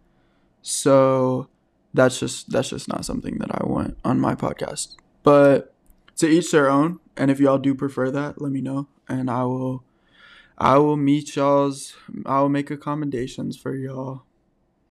So 0.63 1.49
that's 1.93 2.19
just 2.19 2.51
that's 2.51 2.71
just 2.71 2.89
not 2.89 3.05
something 3.05 3.37
that 3.39 3.51
I 3.53 3.67
want 3.67 3.99
on 4.03 4.19
my 4.19 4.35
podcast. 4.35 4.97
But 5.23 5.74
to 6.17 6.29
each 6.29 6.51
their 6.51 6.71
own, 6.71 7.01
and 7.17 7.31
if 7.31 7.41
y'all 7.41 7.59
do 7.59 7.75
prefer 7.75 8.11
that, 8.11 8.41
let 8.41 8.53
me 8.53 8.61
know 8.61 8.89
and 9.09 9.31
I 9.31 9.45
will 9.45 9.85
I 10.57 10.79
will 10.79 10.97
meet 10.97 11.37
y'all's 11.37 11.95
I 12.25 12.41
will 12.41 12.49
make 12.49 12.71
accommodations 12.71 13.57
for 13.57 13.75
y'all. 13.75 14.23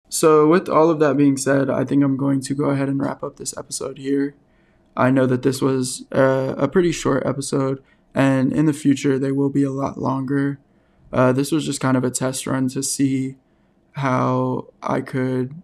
So 0.10 0.48
with 0.48 0.70
all 0.70 0.90
of 0.90 1.00
that 1.00 1.18
being 1.18 1.38
said, 1.38 1.70
I 1.70 1.86
think 1.86 2.04
I'm 2.04 2.18
going 2.18 2.42
to 2.42 2.54
go 2.54 2.66
ahead 2.66 2.90
and 2.90 3.02
wrap 3.02 3.24
up 3.24 3.38
this 3.38 3.58
episode 3.58 3.98
here. 3.98 4.36
I 4.96 5.10
know 5.10 5.26
that 5.26 5.42
this 5.42 5.60
was 5.60 6.06
a, 6.12 6.54
a 6.58 6.68
pretty 6.68 6.92
short 6.92 7.26
episode, 7.26 7.82
and 8.14 8.54
in 8.54 8.68
the 8.68 8.74
future 8.74 9.18
they 9.18 9.32
will 9.32 9.50
be 9.50 9.64
a 9.64 9.72
lot 9.72 9.98
longer. 9.98 10.60
Uh, 11.12 11.32
this 11.32 11.52
was 11.52 11.66
just 11.66 11.80
kind 11.80 11.98
of 11.98 12.04
a 12.04 12.12
test 12.12 12.46
run 12.46 12.68
to 12.70 12.84
see 12.84 13.38
how 13.94 14.68
I 14.82 15.02
could 15.02 15.62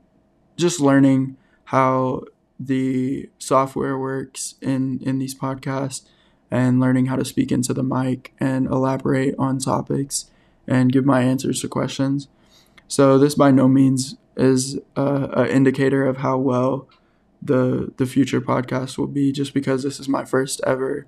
just 0.57 0.79
learning 0.79 1.37
how 1.65 2.23
the 2.59 3.29
software 3.39 3.97
works 3.97 4.55
in 4.61 4.99
in 5.01 5.19
these 5.19 5.33
podcasts 5.33 6.03
and 6.51 6.79
learning 6.79 7.05
how 7.05 7.15
to 7.15 7.25
speak 7.25 7.51
into 7.51 7.73
the 7.73 7.83
mic 7.83 8.33
and 8.39 8.67
elaborate 8.67 9.35
on 9.37 9.59
topics 9.59 10.29
and 10.67 10.91
give 10.91 11.05
my 11.05 11.21
answers 11.21 11.61
to 11.61 11.67
questions. 11.67 12.27
So 12.87 13.17
this 13.17 13.35
by 13.35 13.51
no 13.51 13.67
means 13.67 14.17
is 14.35 14.79
an 14.95 15.47
indicator 15.47 16.05
of 16.05 16.17
how 16.17 16.37
well 16.37 16.87
the 17.41 17.93
the 17.97 18.05
future 18.05 18.41
podcast 18.41 18.97
will 18.97 19.07
be 19.07 19.31
just 19.31 19.53
because 19.53 19.83
this 19.83 19.99
is 19.99 20.09
my 20.09 20.25
first 20.25 20.61
ever 20.65 21.05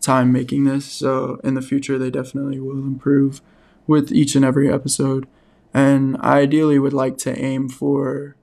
time 0.00 0.32
making 0.32 0.64
this 0.64 0.84
so 0.84 1.40
in 1.44 1.54
the 1.54 1.62
future 1.62 1.96
they 1.96 2.10
definitely 2.10 2.58
will 2.58 2.78
improve 2.78 3.40
with 3.86 4.12
each 4.12 4.34
and 4.34 4.44
every 4.44 4.70
episode 4.70 5.26
and 5.72 6.16
I 6.20 6.40
ideally 6.40 6.78
would 6.78 6.92
like 6.92 7.16
to 7.18 7.38
aim 7.38 7.68
for 7.68 8.36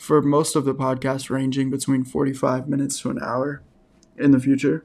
for 0.00 0.22
most 0.22 0.56
of 0.56 0.64
the 0.64 0.74
podcast 0.74 1.30
ranging 1.30 1.70
between 1.70 2.04
45 2.04 2.68
minutes 2.68 3.00
to 3.00 3.10
an 3.10 3.18
hour 3.22 3.62
in 4.16 4.30
the 4.30 4.40
future 4.40 4.84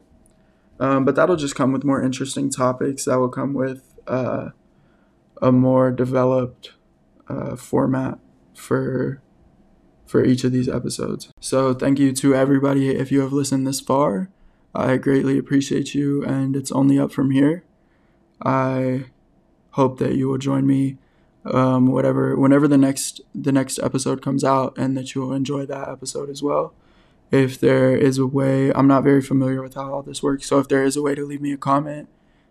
um, 0.79 1.05
but 1.05 1.15
that'll 1.15 1.35
just 1.35 1.55
come 1.55 1.71
with 1.71 1.83
more 1.83 2.01
interesting 2.01 2.49
topics 2.49 3.05
that 3.05 3.17
will 3.17 3.29
come 3.29 3.53
with 3.53 3.93
uh, 4.07 4.49
a 5.41 5.51
more 5.51 5.91
developed 5.91 6.73
uh, 7.27 7.55
format 7.55 8.19
for 8.53 9.21
for 10.05 10.23
each 10.23 10.43
of 10.43 10.51
these 10.51 10.69
episodes. 10.69 11.29
So, 11.39 11.73
thank 11.73 11.97
you 11.97 12.13
to 12.13 12.35
everybody 12.35 12.89
if 12.89 13.11
you 13.11 13.21
have 13.21 13.33
listened 13.33 13.65
this 13.65 13.79
far. 13.79 14.29
I 14.73 14.97
greatly 14.97 15.37
appreciate 15.37 15.95
you, 15.95 16.23
and 16.23 16.55
it's 16.55 16.71
only 16.71 16.99
up 16.99 17.11
from 17.11 17.31
here. 17.31 17.63
I 18.43 19.05
hope 19.71 19.97
that 19.99 20.15
you 20.15 20.27
will 20.27 20.37
join 20.37 20.67
me 20.67 20.97
um, 21.45 21.87
whatever 21.87 22.35
whenever 22.35 22.67
the 22.67 22.77
next 22.77 23.21
the 23.33 23.51
next 23.51 23.79
episode 23.79 24.21
comes 24.21 24.43
out, 24.43 24.77
and 24.77 24.97
that 24.97 25.13
you 25.13 25.21
will 25.21 25.33
enjoy 25.33 25.65
that 25.65 25.89
episode 25.89 26.29
as 26.29 26.41
well. 26.41 26.73
If 27.31 27.59
there 27.59 27.95
is 27.95 28.17
a 28.17 28.27
way, 28.27 28.71
I'm 28.73 28.87
not 28.87 29.03
very 29.03 29.21
familiar 29.21 29.61
with 29.61 29.75
how 29.75 29.93
all 29.93 30.03
this 30.03 30.23
works, 30.23 30.47
so 30.47 30.59
if 30.59 30.67
there 30.67 30.83
is 30.83 30.95
a 30.95 31.01
way 31.01 31.15
to 31.15 31.25
leave 31.25 31.41
me 31.41 31.51
a 31.51 31.57
comment, 31.57 32.07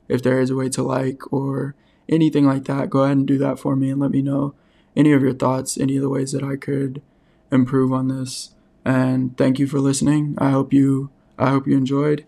if 0.09 0.23
there 0.23 0.41
is 0.41 0.51
a 0.51 0.57
way 0.57 0.69
to 0.71 0.83
like 0.83 1.33
or 1.33 1.75
anything 2.09 2.47
like 2.47 2.65
that, 2.65 2.91
go 2.91 3.01
ahead 3.01 3.17
and 3.17 3.27
do 3.27 3.39
that 3.39 3.59
for 3.59 3.77
me 3.77 3.91
and 3.91 4.01
let 4.01 4.11
me 4.11 4.23
know 4.23 4.55
any 4.97 5.13
of 5.13 5.23
your 5.23 5.35
thoughts, 5.35 5.79
any 5.79 5.97
of 5.97 6.03
the 6.03 6.09
ways 6.09 6.33
that 6.33 6.43
I 6.43 6.57
could 6.57 7.03
improve 7.51 7.93
on 7.93 8.09
this. 8.09 8.55
And 8.85 9.37
thank 9.37 9.59
you 9.59 9.67
for 9.67 9.79
listening. 9.79 10.35
I 10.39 10.51
hope 10.51 10.73
you 10.73 11.11
I 11.39 11.51
hope 11.51 11.67
you 11.67 11.77
enjoyed 11.77 12.25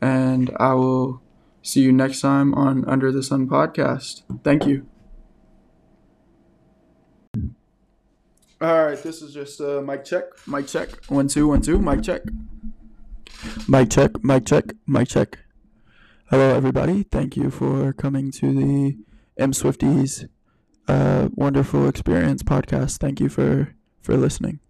and 0.00 0.54
I 0.58 0.74
will 0.74 1.22
see 1.62 1.82
you 1.82 1.92
next 1.92 2.20
time 2.20 2.54
on 2.54 2.84
Under 2.86 3.12
the 3.12 3.22
Sun 3.22 3.48
podcast. 3.48 4.22
Thank 4.42 4.66
you. 4.66 4.86
All 8.62 8.84
right, 8.84 9.02
this 9.02 9.22
is 9.22 9.32
just 9.32 9.58
a 9.60 9.80
mic 9.80 10.04
check. 10.04 10.24
Mic 10.46 10.66
check. 10.66 10.90
One 11.06 11.28
two 11.28 11.48
one 11.48 11.62
two. 11.62 11.78
Mic 11.78 12.02
check. 12.02 12.20
Mic 13.66 13.88
check. 13.88 14.22
Mic 14.22 14.44
check. 14.44 14.74
Mic 14.86 15.08
check. 15.08 15.38
Hello, 16.28 16.54
everybody. 16.54 17.04
Thank 17.04 17.38
you 17.38 17.50
for 17.50 17.94
coming 17.94 18.30
to 18.32 18.52
the 18.52 18.98
M 19.38 19.52
Swifties 19.52 20.28
uh, 20.88 21.30
Wonderful 21.34 21.88
Experience 21.88 22.42
podcast. 22.42 22.98
Thank 22.98 23.18
you 23.18 23.30
for 23.30 23.74
for 24.02 24.16
listening. 24.16 24.60